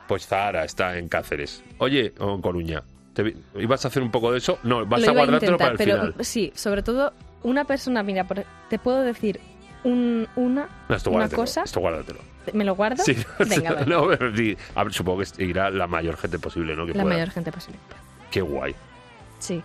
pues 0.08 0.26
Zara 0.26 0.64
está 0.64 0.98
en 0.98 1.08
Cáceres. 1.08 1.62
Oye, 1.78 2.12
o 2.18 2.34
en 2.34 2.42
Coruña. 2.42 2.82
¿te 3.14 3.34
¿Ibas 3.56 3.84
a 3.84 3.88
hacer 3.88 4.02
un 4.02 4.10
poco 4.10 4.32
de 4.32 4.38
eso? 4.38 4.58
No, 4.64 4.84
vas 4.84 5.00
lo 5.02 5.10
a 5.10 5.12
guardártelo 5.12 5.56
para 5.56 5.70
el 5.72 5.78
pero 5.78 5.92
final. 5.94 6.14
sí, 6.20 6.52
sobre 6.56 6.82
todo 6.82 7.12
una 7.44 7.64
persona, 7.64 8.02
mira, 8.02 8.26
por- 8.26 8.44
te 8.68 8.78
puedo 8.80 9.02
decir 9.02 9.38
un- 9.84 10.26
una, 10.36 10.68
No, 10.88 10.96
esto 10.96 11.10
una 11.10 11.18
guárdatelo. 11.20 11.42
cosa, 11.42 11.62
Esto 11.62 11.80
guárdatelo. 11.80 12.18
¿me 12.52 12.64
lo 12.64 12.74
guardo? 12.74 13.02
Sí, 13.02 13.16
Venga, 13.48 13.72
vale. 13.74 13.86
no, 13.86 14.06
pero 14.08 14.36
sí. 14.36 14.56
A 14.74 14.84
ver, 14.84 14.92
supongo 14.92 15.22
que 15.36 15.44
irá 15.44 15.70
la 15.70 15.86
mayor 15.86 16.16
gente 16.16 16.38
posible, 16.38 16.74
¿no? 16.76 16.84
Que 16.86 16.94
la 16.94 17.02
pueda. 17.02 17.14
mayor 17.16 17.30
gente 17.30 17.52
posible. 17.52 17.78
Qué 18.30 18.40
guay. 18.40 18.74
Sí, 19.38 19.62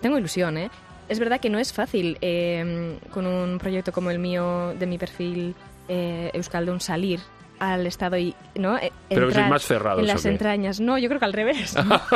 tengo 0.00 0.18
ilusión, 0.18 0.58
¿eh? 0.58 0.70
Es 1.08 1.18
verdad 1.18 1.40
que 1.40 1.50
no 1.50 1.58
es 1.58 1.72
fácil 1.72 2.18
eh, 2.20 2.98
con 3.10 3.26
un 3.26 3.58
proyecto 3.58 3.92
como 3.92 4.10
el 4.10 4.18
mío, 4.18 4.74
de 4.78 4.86
mi 4.86 4.98
perfil 4.98 5.54
eh, 5.88 6.30
Euskaldun, 6.34 6.80
salir 6.80 7.20
al 7.58 7.86
estado 7.86 8.18
y 8.18 8.34
no 8.56 8.76
Eh, 8.76 8.92
Pero 9.08 9.28
que 9.28 9.34
sois 9.34 9.48
más 9.48 9.62
cerrados, 9.64 10.00
en 10.02 10.10
¿o 10.10 10.12
las 10.12 10.24
entrañas. 10.26 10.80
No, 10.80 10.98
yo 10.98 11.08
creo 11.08 11.18
que 11.18 11.24
al 11.24 11.32
revés. 11.32 11.74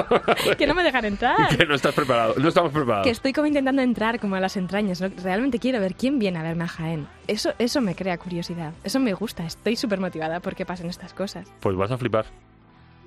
que 0.59 0.67
no 0.67 0.75
me 0.75 0.83
dejan 0.83 1.05
entrar. 1.05 1.57
Que 1.57 1.65
no 1.67 1.75
estás 1.75 1.95
preparado, 1.95 2.35
no 2.39 2.49
estamos 2.49 2.73
preparados. 2.73 3.05
que 3.05 3.11
estoy 3.11 3.33
como 3.33 3.47
intentando 3.47 3.83
entrar 3.83 4.19
como 4.21 4.37
a 4.37 4.41
las 4.41 4.57
entrañas. 4.57 5.01
¿no? 5.01 5.09
Realmente 5.23 5.59
quiero 5.59 5.81
ver 5.81 5.95
quién 5.95 6.19
viene 6.19 6.39
a 6.39 6.43
verme 6.43 6.65
a 6.65 6.69
Jaén. 6.69 7.07
Eso, 7.27 7.53
eso 7.59 7.81
me 7.81 7.95
crea 7.95 8.19
curiosidad. 8.19 8.73
Eso 8.85 9.01
me 9.01 9.13
gusta. 9.15 9.45
Estoy 9.45 9.77
súper 9.77 10.01
motivada 10.01 10.41
porque 10.41 10.67
pasen 10.67 10.89
estas 10.89 11.13
cosas. 11.15 11.47
Pues 11.61 11.77
vas 11.77 11.91
a 11.91 11.99
flipar. 11.99 12.27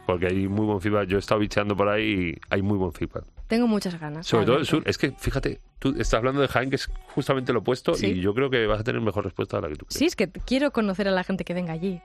Porque 0.06 0.28
hay 0.28 0.48
muy 0.48 0.65
buen 0.65 0.82
feedback. 0.82 1.08
Yo 1.08 1.17
he 1.17 1.20
estado 1.20 1.39
bicheando 1.39 1.76
por 1.76 1.88
ahí 1.88 2.32
y 2.32 2.39
hay 2.50 2.62
muy 2.62 2.78
buen 2.78 2.91
feedback. 2.91 3.24
Tengo 3.48 3.67
muchas 3.67 4.00
ganas. 4.00 4.26
Sobre 4.26 4.46
todo 4.46 4.58
el 4.58 4.65
sur. 4.65 4.82
Es 4.86 4.98
que, 4.98 5.12
fíjate, 5.12 5.60
tú 5.78 5.89
estás 5.89 6.15
hablando 6.15 6.41
de 6.41 6.48
Jaén, 6.48 6.70
que 6.70 6.78
es 6.78 6.89
justamente 7.13 7.52
lo 7.54 7.60
opuesto, 7.60 7.94
Sí. 7.94 8.08
y 8.08 8.22
yo 8.22 8.34
creo 8.34 8.50
que 8.50 8.65
vas 8.65 8.80
a 8.80 8.84
tener 8.84 9.02
mejor 9.02 9.26
respuesta 9.26 9.58
a 9.58 9.62
la 9.62 9.67
que 9.67 9.76
tú 9.76 9.86
crees. 9.86 10.00
Sí, 10.00 10.06
es 10.06 10.15
que 10.15 10.30
quiero 10.30 10.72
conocer 10.72 11.08
a 11.08 11.12
la 11.12 11.24
gente 11.24 11.44
que 11.44 11.54
venga 11.54 11.74
allí. 11.74 12.02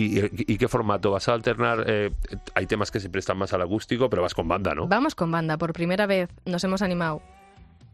¿Y, 0.00 0.52
y 0.52 0.56
qué 0.58 0.68
formato? 0.68 1.10
¿Vas 1.10 1.28
a 1.28 1.34
alternar? 1.34 1.84
eh, 1.86 2.10
hay 2.54 2.66
temas 2.66 2.90
que 2.90 3.00
se 3.00 3.10
prestan 3.10 3.38
más 3.38 3.52
al 3.52 3.62
acústico, 3.62 4.08
pero 4.08 4.22
vas 4.22 4.34
con 4.34 4.48
banda, 4.48 4.74
¿no? 4.74 4.86
Vamos 4.86 5.14
con 5.14 5.30
banda. 5.30 5.58
Por 5.58 5.72
primera 5.72 6.06
vez 6.06 6.30
nos 6.44 6.64
hemos 6.64 6.82
animado 6.82 7.22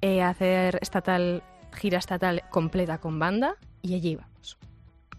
eh, 0.01 0.23
a 0.23 0.29
hacer 0.29 0.79
estatal, 0.83 1.42
gira 1.75 1.99
estatal 1.99 2.42
completa 2.51 2.99
con 2.99 3.19
banda 3.19 3.57
y 3.83 3.95
allí 3.95 4.16
vamos. 4.16 4.59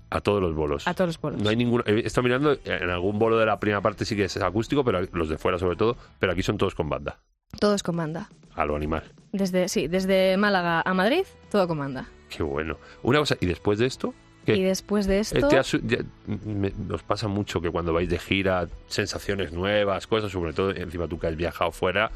A 0.09 0.21
todos 0.21 0.41
los 0.41 0.55
bolos. 0.55 0.87
A 0.87 0.93
todos 0.93 1.09
los 1.09 1.17
pueblos. 1.17 1.41
No 1.41 1.49
hay 1.49 1.57
ninguno. 1.57 1.83
He 1.85 1.99
estado 2.07 2.23
mirando, 2.23 2.57
en 2.63 2.89
algún 2.89 3.19
bolo 3.19 3.37
de 3.37 3.45
la 3.45 3.59
primera 3.59 3.81
parte 3.81 4.05
sí 4.05 4.15
que 4.15 4.23
es 4.23 4.37
acústico, 4.37 4.83
pero 4.85 5.01
los 5.11 5.27
de 5.27 5.37
fuera 5.37 5.59
sobre 5.59 5.75
todo, 5.75 5.97
pero 6.19 6.31
aquí 6.31 6.43
son 6.43 6.57
todos 6.57 6.75
con 6.75 6.87
banda. 6.87 7.19
Todos 7.59 7.83
con 7.83 7.97
banda. 7.97 8.29
A 8.55 8.65
lo 8.65 8.75
animal. 8.75 9.03
Desde, 9.33 9.67
sí, 9.67 9.87
desde 9.87 10.37
Málaga 10.37 10.81
a 10.85 10.93
Madrid, 10.93 11.23
todo 11.51 11.67
con 11.67 11.79
banda. 11.79 12.07
Qué 12.29 12.41
bueno. 12.43 12.77
Una 13.03 13.19
cosa, 13.19 13.35
¿y 13.41 13.45
después 13.47 13.79
de 13.79 13.85
esto? 13.85 14.13
¿Qué? 14.47 14.55
Y 14.55 14.63
después 14.63 15.05
de 15.07 15.17
Eh, 15.17 15.19
esto... 15.19 15.47
te 15.49 15.57
has- 15.59 15.77
ya- 15.83 15.97
me- 16.25 16.71
nos 16.71 17.03
pasa 17.03 17.27
mucho 17.27 17.59
que 17.61 17.69
cuando 17.69 17.91
vais 17.93 18.09
de 18.09 18.17
gira, 18.17 18.67
sensaciones 18.87 19.51
nuevas, 19.51 20.07
cosas, 20.07 20.31
sobre 20.31 20.53
todo 20.53 20.71
encima 20.71 21.07
tú 21.07 21.19
que 21.19 21.27
has 21.27 21.35
viajado 21.35 21.71
fuera, 21.71 22.09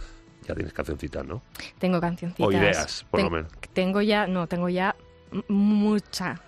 ya 0.47 0.55
tienes 0.55 0.71
cancioncitas, 0.73 1.25
¿no? 1.25 1.41
Tengo 1.77 1.99
cancioncitas. 1.99 2.47
O 2.47 2.51
ideas, 2.51 3.05
por 3.11 3.19
lo 3.19 3.25
Ten- 3.27 3.33
menos. 3.35 3.51
Tengo 3.73 4.01
ya, 4.01 4.27
no, 4.27 4.47
tengo 4.47 4.69
ya 4.69 4.95
mucha. 5.49 6.39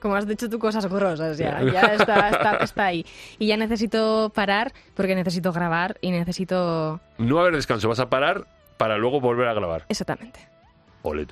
Como 0.00 0.14
has 0.16 0.26
dicho 0.26 0.48
tú, 0.48 0.58
cosas 0.58 0.86
grosas 0.86 1.38
ya. 1.38 1.62
Ya 1.62 1.80
está, 1.94 2.28
está, 2.30 2.56
está 2.58 2.86
ahí. 2.86 3.04
Y 3.38 3.46
ya 3.48 3.56
necesito 3.56 4.30
parar 4.34 4.72
porque 4.94 5.14
necesito 5.14 5.52
grabar 5.52 5.96
y 6.00 6.10
necesito... 6.12 7.00
No 7.18 7.38
haber 7.40 7.54
descanso, 7.54 7.88
vas 7.88 8.00
a 8.00 8.08
parar 8.08 8.46
para 8.78 8.96
luego 8.96 9.20
volver 9.20 9.46
a 9.48 9.54
grabar. 9.54 9.84
Exactamente. 9.88 10.40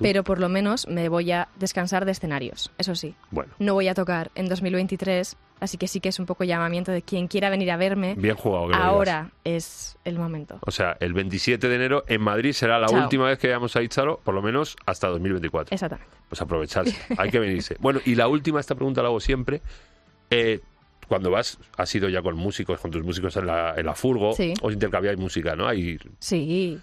Pero 0.01 0.23
por 0.23 0.39
lo 0.39 0.49
menos 0.49 0.87
me 0.87 1.07
voy 1.09 1.31
a 1.31 1.47
descansar 1.59 2.05
de 2.05 2.11
escenarios, 2.11 2.71
eso 2.77 2.95
sí. 2.95 3.15
Bueno, 3.31 3.53
No 3.59 3.73
voy 3.73 3.87
a 3.87 3.93
tocar 3.93 4.31
en 4.35 4.49
2023, 4.49 5.37
así 5.59 5.77
que 5.77 5.87
sí 5.87 5.99
que 6.01 6.09
es 6.09 6.19
un 6.19 6.25
poco 6.25 6.43
llamamiento 6.43 6.91
de 6.91 7.01
quien 7.01 7.27
quiera 7.27 7.49
venir 7.49 7.71
a 7.71 7.77
verme. 7.77 8.15
bien 8.15 8.35
jugado. 8.35 8.67
que. 8.67 8.75
Ahora 8.75 9.31
es 9.43 9.97
el 10.03 10.17
momento. 10.19 10.59
O 10.65 10.71
sea, 10.71 10.97
el 10.99 11.13
27 11.13 11.67
de 11.67 11.75
enero 11.75 12.03
en 12.07 12.21
Madrid 12.21 12.51
será 12.53 12.79
la 12.79 12.87
Chao. 12.87 13.01
última 13.03 13.25
vez 13.27 13.39
que 13.39 13.47
veamos 13.47 13.75
a 13.75 13.81
Itzaro, 13.81 14.19
por 14.23 14.33
lo 14.33 14.41
menos 14.41 14.75
hasta 14.85 15.07
2024. 15.07 15.73
Exactamente. 15.73 16.11
Pues 16.27 16.41
aprovecharse, 16.41 16.95
hay 17.17 17.29
que 17.29 17.39
venirse. 17.39 17.75
Bueno, 17.79 17.99
y 18.05 18.15
la 18.15 18.27
última, 18.27 18.59
esta 18.59 18.75
pregunta 18.75 19.01
la 19.01 19.07
hago 19.09 19.19
siempre. 19.19 19.61
Eh, 20.29 20.59
cuando 21.07 21.29
vas, 21.29 21.59
has 21.77 21.93
ido 21.93 22.07
ya 22.07 22.21
con 22.21 22.37
músicos, 22.37 22.79
con 22.79 22.89
tus 22.89 23.03
músicos 23.03 23.35
en 23.35 23.45
la, 23.47 23.73
en 23.75 23.85
la 23.85 23.95
furgo, 23.95 24.31
Sí. 24.33 24.53
os 24.61 24.71
intercambiáis 24.73 25.19
música, 25.19 25.55
¿no? 25.57 25.67
Hay 25.67 25.97
Sí, 26.19 26.79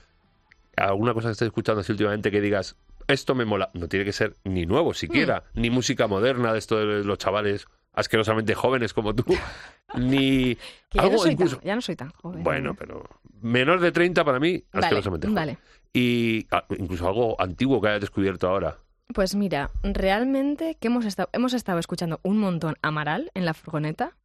alguna 0.78 1.14
cosa 1.14 1.28
que 1.28 1.32
estés 1.32 1.46
escuchando 1.46 1.80
así 1.80 1.92
últimamente 1.92 2.30
que 2.30 2.40
digas, 2.40 2.76
esto 3.06 3.34
me 3.34 3.44
mola. 3.44 3.70
No 3.74 3.88
tiene 3.88 4.04
que 4.04 4.12
ser 4.12 4.34
ni 4.44 4.66
nuevo 4.66 4.94
siquiera, 4.94 5.44
Hmm. 5.54 5.60
ni 5.60 5.70
música 5.70 6.06
moderna 6.06 6.52
de 6.52 6.58
esto 6.58 6.76
de 6.78 7.04
los 7.04 7.18
chavales 7.18 7.66
asquerosamente 7.92 8.54
jóvenes 8.54 8.92
como 8.94 9.14
tú, 9.14 9.24
ni 9.96 10.54
que 10.54 10.58
ya, 10.98 11.02
algo 11.02 11.24
no 11.24 11.30
incluso... 11.32 11.56
tan, 11.56 11.64
ya 11.66 11.74
no 11.74 11.80
soy 11.82 11.96
tan 11.96 12.10
joven. 12.10 12.44
Bueno, 12.44 12.74
pero 12.74 13.04
menor 13.40 13.80
de 13.80 13.92
30 13.92 14.24
para 14.24 14.38
mí, 14.38 14.62
Vale, 14.72 14.86
asquerosamente 14.86 15.26
joven. 15.26 15.34
vale. 15.34 15.58
Y 15.92 16.46
ah, 16.50 16.64
incluso 16.78 17.08
algo 17.08 17.40
antiguo 17.40 17.80
que 17.80 17.88
hayas 17.88 18.02
descubierto 18.02 18.48
ahora. 18.48 18.76
Pues 19.14 19.34
mira, 19.34 19.70
realmente 19.82 20.76
que 20.78 20.88
hemos 20.88 21.06
estado, 21.06 21.30
hemos 21.32 21.54
estado 21.54 21.78
escuchando 21.78 22.20
un 22.22 22.38
montón 22.38 22.76
Amaral 22.82 23.30
en 23.34 23.46
la 23.46 23.54
furgoneta. 23.54 24.16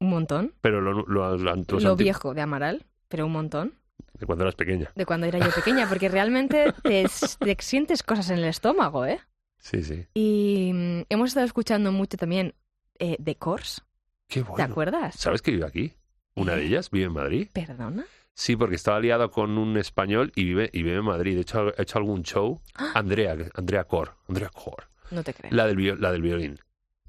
Un 0.00 0.10
montón. 0.10 0.54
Pero 0.62 0.80
lo, 0.80 0.92
lo, 1.06 1.36
lo- 1.36 1.56
Lo 1.80 1.96
viejo 1.96 2.32
de 2.32 2.40
Amaral, 2.40 2.86
pero 3.08 3.26
un 3.26 3.32
montón. 3.32 3.74
De 4.18 4.26
cuando 4.26 4.44
eras 4.44 4.54
pequeña. 4.54 4.90
De 4.94 5.06
cuando 5.06 5.26
era 5.26 5.38
yo 5.38 5.50
pequeña, 5.54 5.88
porque 5.88 6.08
realmente 6.08 6.72
te, 6.82 7.06
te 7.38 7.56
sientes 7.60 8.02
cosas 8.02 8.30
en 8.30 8.38
el 8.38 8.44
estómago, 8.44 9.06
¿eh? 9.06 9.20
Sí, 9.58 9.82
sí. 9.82 10.06
Y 10.14 10.72
mm, 10.74 11.00
hemos 11.08 11.28
estado 11.28 11.46
escuchando 11.46 11.92
mucho 11.92 12.16
también 12.16 12.54
eh, 12.98 13.16
The 13.22 13.36
Course, 13.36 13.82
Qué 14.28 14.42
¿te 14.42 14.48
bueno. 14.48 14.64
acuerdas? 14.64 15.14
¿Sabes 15.16 15.42
que 15.42 15.50
vive 15.52 15.66
aquí? 15.66 15.92
Una 16.34 16.54
de 16.54 16.62
¿Eh? 16.62 16.66
ellas 16.66 16.90
vive 16.90 17.06
en 17.06 17.12
Madrid. 17.12 17.48
¿Perdona? 17.52 18.04
Sí, 18.34 18.54
porque 18.54 18.76
estaba 18.76 19.00
liado 19.00 19.30
con 19.32 19.58
un 19.58 19.76
español 19.76 20.30
y 20.36 20.44
vive, 20.44 20.70
y 20.72 20.82
vive 20.84 20.96
en 20.98 21.04
Madrid. 21.04 21.34
De 21.34 21.40
hecho, 21.40 21.72
ha 21.76 21.82
hecho 21.82 21.98
algún 21.98 22.22
show. 22.22 22.60
¡Ah! 22.76 22.92
Andrea, 22.94 23.36
Andrea 23.54 23.84
Cor. 23.84 24.14
Andrea 24.28 24.48
Cor. 24.50 24.84
No 25.10 25.24
te 25.24 25.34
creo. 25.34 25.50
La 25.52 25.66
del, 25.66 26.00
la 26.00 26.12
del 26.12 26.22
violín. 26.22 26.58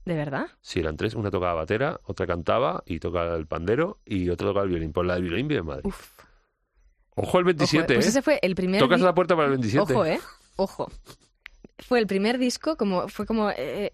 ¿De 0.06 0.15
verdad? 0.15 0.47
Sí, 0.62 0.80
eran 0.80 0.97
tres. 0.97 1.13
Una 1.13 1.30
tocaba 1.30 1.54
batera, 1.54 1.99
otra 2.06 2.25
cantaba 2.25 2.82
y 2.88 2.99
tocaba 2.99 3.36
el 3.36 3.45
pandero 3.45 3.99
y 4.06 4.30
otra 4.30 4.47
tocaba 4.47 4.63
el 4.63 4.71
violín. 4.71 4.91
Pues 4.91 5.06
la 5.06 5.13
del 5.15 5.23
violín 5.23 5.47
vive 5.47 5.60
en 5.60 5.65
Madrid. 5.67 5.86
Uf. 5.86 6.10
Ojo 7.21 7.39
el 7.39 7.43
Ojo, 7.43 7.45
27, 7.45 7.93
pues 7.95 8.05
¿eh? 8.05 8.10
ese 8.10 8.21
fue 8.21 8.39
el 8.41 8.55
primer 8.55 8.79
Tocas 8.79 9.01
la 9.01 9.13
puerta 9.13 9.36
para 9.36 9.47
el 9.47 9.53
27. 9.53 9.93
Ojo, 9.93 10.05
¿eh? 10.05 10.19
Ojo. 10.55 10.91
Fue 11.79 11.99
el 11.99 12.08
primer 12.08 12.38
disco, 12.38 12.77
como 12.77 13.08
fue 13.08 13.25
como 13.25 13.49
eh, 13.51 13.93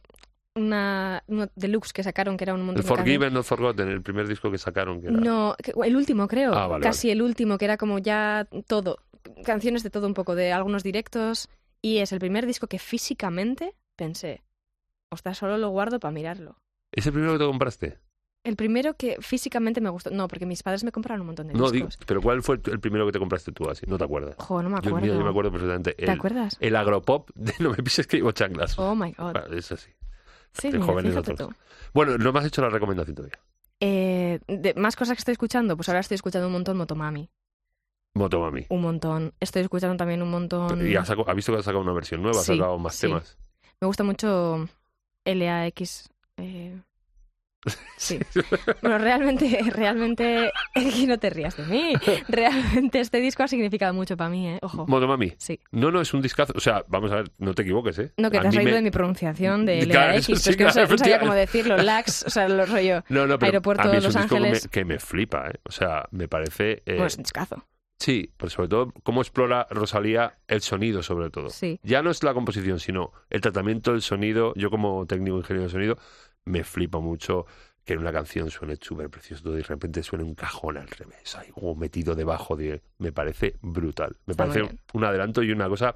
una, 0.55 1.23
una 1.27 1.49
deluxe 1.55 1.91
que 1.91 2.03
sacaron, 2.03 2.37
que 2.37 2.43
era 2.43 2.53
un 2.53 2.61
montón 2.61 2.83
El 2.83 2.83
de. 2.83 2.95
Forgiven, 2.95 3.33
Not 3.33 3.45
Forgotten, 3.45 3.87
el 3.89 4.01
primer 4.01 4.27
disco 4.27 4.49
que 4.51 4.57
sacaron. 4.57 5.01
Que 5.01 5.07
era... 5.07 5.17
No, 5.17 5.55
el 5.83 5.95
último 5.95 6.27
creo, 6.27 6.53
Ah, 6.53 6.67
vale, 6.67 6.83
casi 6.83 7.11
el 7.11 7.21
último, 7.21 7.57
que 7.57 7.65
era 7.65 7.77
como 7.77 7.99
ya 7.99 8.47
todo, 8.67 8.99
canciones 9.43 9.83
de 9.83 9.89
todo 9.89 10.07
un 10.07 10.13
poco, 10.13 10.35
de 10.35 10.51
algunos 10.51 10.83
directos, 10.83 11.49
y 11.81 11.97
es 11.97 12.11
el 12.11 12.19
primer 12.19 12.45
disco 12.45 12.67
que 12.67 12.79
físicamente 12.79 13.75
pensé, 13.95 14.43
ostras, 15.11 15.37
solo 15.37 15.57
lo 15.57 15.69
guardo 15.69 15.99
para 15.99 16.11
mirarlo. 16.11 16.57
¿Es 16.91 17.05
el 17.05 17.13
primero 17.13 17.33
que 17.33 17.39
te 17.39 17.45
compraste? 17.45 17.99
El 18.45 18.55
primero 18.55 18.93
que 18.93 19.17
físicamente 19.19 19.81
me 19.81 19.89
gustó, 19.89 20.11
no, 20.11 20.27
porque 20.27 20.45
mis 20.45 20.61
padres 20.63 20.83
me 20.83 20.91
compraron 20.91 21.21
un 21.21 21.27
montón 21.27 21.47
de 21.47 21.53
No, 21.55 21.69
digo, 21.71 21.87
discos. 21.87 22.05
pero 22.05 22.21
¿cuál 22.21 22.41
fue 22.43 22.59
el 22.63 22.79
primero 22.79 23.05
que 23.05 23.11
te 23.11 23.19
compraste 23.19 23.51
tú 23.51 23.67
así? 23.69 23.85
No 23.87 23.97
te 23.97 24.03
acuerdas. 24.05 24.35
Jo, 24.37 24.61
no 24.63 24.69
me 24.69 24.75
Yo, 24.75 24.79
acuerdo. 24.89 25.01
mira, 25.01 25.13
yo 25.15 25.23
me 25.23 25.29
acuerdo 25.31 25.51
perfectamente. 25.51 25.93
¿Te 25.95 26.03
El, 26.05 26.09
acuerdas? 26.11 26.55
el 26.59 26.75
agropop 26.75 27.29
de 27.35 27.53
No 27.59 27.71
me 27.71 27.77
pises 27.77 28.07
que 28.07 28.17
llevo 28.17 28.31
chanclas. 28.31 28.77
Oh 28.79 28.95
my 28.95 29.11
god. 29.17 29.33
Vale, 29.33 29.57
es 29.57 29.71
así. 29.71 29.89
Sí, 30.53 30.71
de 30.71 30.79
mira, 30.79 31.01
fíjate 31.01 31.33
tú. 31.33 31.51
Bueno, 31.93 32.17
no 32.17 32.31
me 32.31 32.39
has 32.39 32.45
hecho 32.45 32.61
la 32.61 32.69
recomendación 32.69 33.15
todavía. 33.15 33.39
Eh, 33.81 34.39
de, 34.47 34.73
más 34.75 34.95
cosas 34.95 35.15
que 35.17 35.19
estoy 35.19 35.33
escuchando, 35.33 35.75
pues 35.75 35.89
ahora 35.89 35.99
estoy 35.99 36.15
escuchando 36.15 36.47
un 36.47 36.53
montón 36.53 36.77
Motomami. 36.77 37.29
Motomami. 38.13 38.65
Un 38.69 38.81
montón. 38.81 39.33
Estoy 39.41 39.63
escuchando 39.63 39.97
también 39.97 40.21
un 40.21 40.31
montón. 40.31 40.87
Y 40.87 40.95
ha, 40.95 41.03
saco- 41.03 41.25
ha 41.27 41.33
visto 41.33 41.51
que 41.51 41.59
ha 41.59 41.63
sacado 41.63 41.81
una 41.83 41.91
versión 41.91 42.21
nueva, 42.21 42.39
Sí, 42.39 42.55
sacado 42.57 42.77
más 42.79 42.95
sí. 42.95 43.07
temas. 43.07 43.37
Me 43.81 43.87
gusta 43.87 44.03
mucho 44.05 44.69
LAX. 45.25 46.09
Eh... 46.37 46.64
Sí. 47.97 48.19
Bueno, 48.81 48.97
realmente, 48.99 49.59
realmente, 49.71 50.51
no 51.07 51.17
te 51.17 51.29
rías 51.29 51.57
de 51.57 51.63
mí. 51.65 51.93
Realmente 52.27 52.99
este 52.99 53.19
disco 53.19 53.43
ha 53.43 53.47
significado 53.47 53.93
mucho 53.93 54.15
para 54.17 54.29
mí, 54.29 54.47
¿eh? 54.47 54.59
Ojo. 54.61 54.85
Motomami. 54.87 55.33
Sí. 55.37 55.59
No, 55.71 55.91
no, 55.91 56.01
es 56.01 56.13
un 56.13 56.21
discazo. 56.21 56.53
O 56.55 56.59
sea, 56.59 56.83
vamos 56.87 57.11
a 57.11 57.15
ver, 57.15 57.31
no 57.39 57.53
te 57.53 57.63
equivoques, 57.63 57.97
¿eh? 57.99 58.11
No, 58.17 58.29
que 58.29 58.37
A 58.37 58.41
te 58.41 58.47
has 58.49 58.55
reído 58.55 58.71
me- 58.71 58.75
de 58.77 58.81
mi 58.83 58.91
pronunciación 58.91 59.65
de 59.65 59.87
Claro, 59.87 60.13
LAX, 60.13 60.25
sí, 60.25 60.33
es 60.33 60.43
que 60.57 60.63
no, 60.63 60.71
claro, 60.71 60.89
no 60.89 60.97
sabía 60.97 61.19
cómo 61.19 61.33
decirlo. 61.33 61.77
LAX, 61.83 62.23
o 62.27 62.29
sea, 62.29 62.47
lo 62.47 62.65
rollo. 62.65 63.03
No, 63.09 63.25
no, 63.27 63.39
pero 63.39 63.47
Aeropuerto 63.51 63.89
de 63.89 63.97
es 63.97 64.03
un 64.05 64.13
Los 64.13 64.15
disco 64.15 64.35
que 64.35 64.41
me- 64.41 64.47
Ángeles. 64.49 64.67
Que, 64.67 64.85
me, 64.85 64.99
flipa, 64.99 65.47
¿eh? 65.49 65.59
O 65.63 65.71
sea, 65.71 66.05
me 66.11 66.27
parece... 66.27 66.73
eh, 66.85 66.93
Bueno, 66.93 67.07
es 67.07 67.17
un 67.17 67.23
discazo. 67.23 67.65
Sí, 67.97 68.29
pero 68.35 68.49
sobre 68.49 68.67
todo 68.67 68.93
cómo 69.03 69.21
explora 69.21 69.67
Rosalía 69.69 70.33
el 70.47 70.61
sonido, 70.61 71.01
sobre 71.01 71.29
todo. 71.29 71.49
Sí. 71.49 71.79
Ya 71.81 72.01
no 72.03 72.11
es 72.11 72.21
la 72.23 72.33
composición, 72.33 72.79
sino 72.79 73.13
el 73.29 73.39
tratamiento 73.39 73.93
del 73.93 74.01
sonido. 74.01 74.53
Yo 74.57 74.69
como 74.69 75.05
técnico 75.05 75.37
ingeniero 75.37 75.63
de 75.67 75.71
sonido 75.71 75.97
me 76.45 76.63
flipa 76.63 76.99
mucho 76.99 77.45
que 77.83 77.93
en 77.93 77.99
una 77.99 78.11
canción 78.11 78.49
suene 78.49 78.77
súper 78.81 79.09
precioso 79.09 79.53
y 79.53 79.57
de 79.57 79.63
repente 79.63 80.01
suene 80.01 80.23
un 80.23 80.33
cajón 80.33 80.77
al 80.77 80.87
revés, 80.87 81.35
ahí 81.35 81.51
como 81.51 81.75
metido 81.75 82.15
debajo 82.15 82.55
de... 82.55 82.81
Me 82.97 83.11
parece 83.11 83.57
brutal. 83.61 84.17
Me 84.25 84.31
Está 84.31 84.47
parece 84.47 84.79
un 84.93 85.03
adelanto 85.03 85.43
y 85.43 85.51
una 85.51 85.69
cosa 85.69 85.93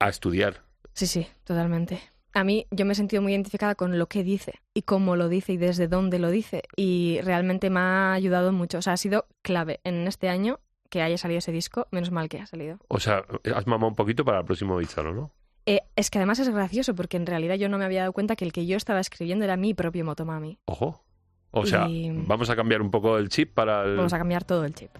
a 0.00 0.08
estudiar. 0.08 0.62
Sí, 0.92 1.06
sí, 1.06 1.28
totalmente. 1.44 2.00
A 2.32 2.44
mí 2.44 2.66
yo 2.70 2.84
me 2.84 2.92
he 2.92 2.96
sentido 2.96 3.22
muy 3.22 3.32
identificada 3.32 3.74
con 3.76 3.98
lo 3.98 4.08
que 4.08 4.24
dice 4.24 4.60
y 4.74 4.82
cómo 4.82 5.16
lo 5.16 5.28
dice 5.28 5.52
y 5.52 5.56
desde 5.56 5.88
dónde 5.88 6.18
lo 6.18 6.30
dice 6.30 6.62
y 6.76 7.20
realmente 7.22 7.70
me 7.70 7.80
ha 7.80 8.12
ayudado 8.12 8.52
mucho. 8.52 8.78
O 8.78 8.82
sea, 8.82 8.94
ha 8.94 8.96
sido 8.96 9.26
clave 9.42 9.80
en 9.84 10.06
este 10.06 10.28
año 10.28 10.60
que 10.90 11.02
haya 11.02 11.18
salido 11.18 11.38
ese 11.38 11.52
disco, 11.52 11.86
menos 11.92 12.10
mal 12.10 12.28
que 12.28 12.40
ha 12.40 12.46
salido. 12.46 12.78
O 12.88 12.98
sea, 12.98 13.24
has 13.54 13.66
mamado 13.66 13.88
un 13.88 13.94
poquito 13.94 14.24
para 14.24 14.40
el 14.40 14.44
próximo 14.44 14.76
Bicharo, 14.76 15.14
¿no? 15.14 15.32
Eh, 15.66 15.80
es 15.96 16.10
que 16.10 16.18
además 16.18 16.38
es 16.38 16.48
gracioso 16.48 16.94
porque 16.94 17.16
en 17.16 17.26
realidad 17.26 17.54
yo 17.56 17.68
no 17.68 17.78
me 17.78 17.84
había 17.84 18.00
dado 18.00 18.12
cuenta 18.12 18.34
que 18.36 18.44
el 18.44 18.52
que 18.52 18.66
yo 18.66 18.76
estaba 18.76 19.00
escribiendo 19.00 19.44
era 19.44 19.56
mi 19.56 19.74
propio 19.74 20.04
Motomami. 20.04 20.58
Ojo. 20.64 21.04
O 21.52 21.66
sea, 21.66 21.88
Y- 21.88 22.10
vamos 22.26 22.48
a 22.50 22.56
cambiar 22.56 22.80
un 22.80 22.90
poco 22.90 23.18
el 23.18 23.28
chip 23.28 23.52
para 23.54 23.84
el... 23.84 23.96
Vamos 23.96 24.12
a 24.12 24.18
cambiar 24.18 24.44
todo 24.44 24.64
el 24.64 24.74
chip. 24.74 24.90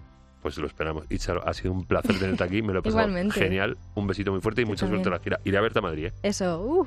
Pues 0.41 0.57
lo 0.57 0.65
esperamos. 0.67 1.05
Itzaro, 1.09 1.47
ha 1.47 1.53
sido 1.53 1.71
un 1.71 1.85
placer 1.85 2.17
tenerte 2.17 2.43
aquí, 2.43 2.61
me 2.61 2.73
lo 2.73 2.79
he 2.79 2.81
pasado 2.81 3.01
Igualmente. 3.07 3.39
genial. 3.39 3.77
Un 3.95 4.07
besito 4.07 4.31
muy 4.31 4.41
fuerte 4.41 4.61
y 4.61 4.65
Yo 4.65 4.69
mucha 4.69 4.87
suerte 4.87 5.07
en 5.07 5.13
la 5.13 5.19
gira. 5.19 5.39
Iré 5.45 5.57
a 5.57 5.61
verte 5.61 5.79
a 5.79 5.81
Madrid, 5.83 6.05
¿eh? 6.07 6.13
Eso, 6.23 6.83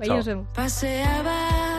ahí 0.00 0.08
Chao. 0.08 0.16
nos 0.16 0.26
vemos. 0.26 0.48
Paseaba 0.54 1.75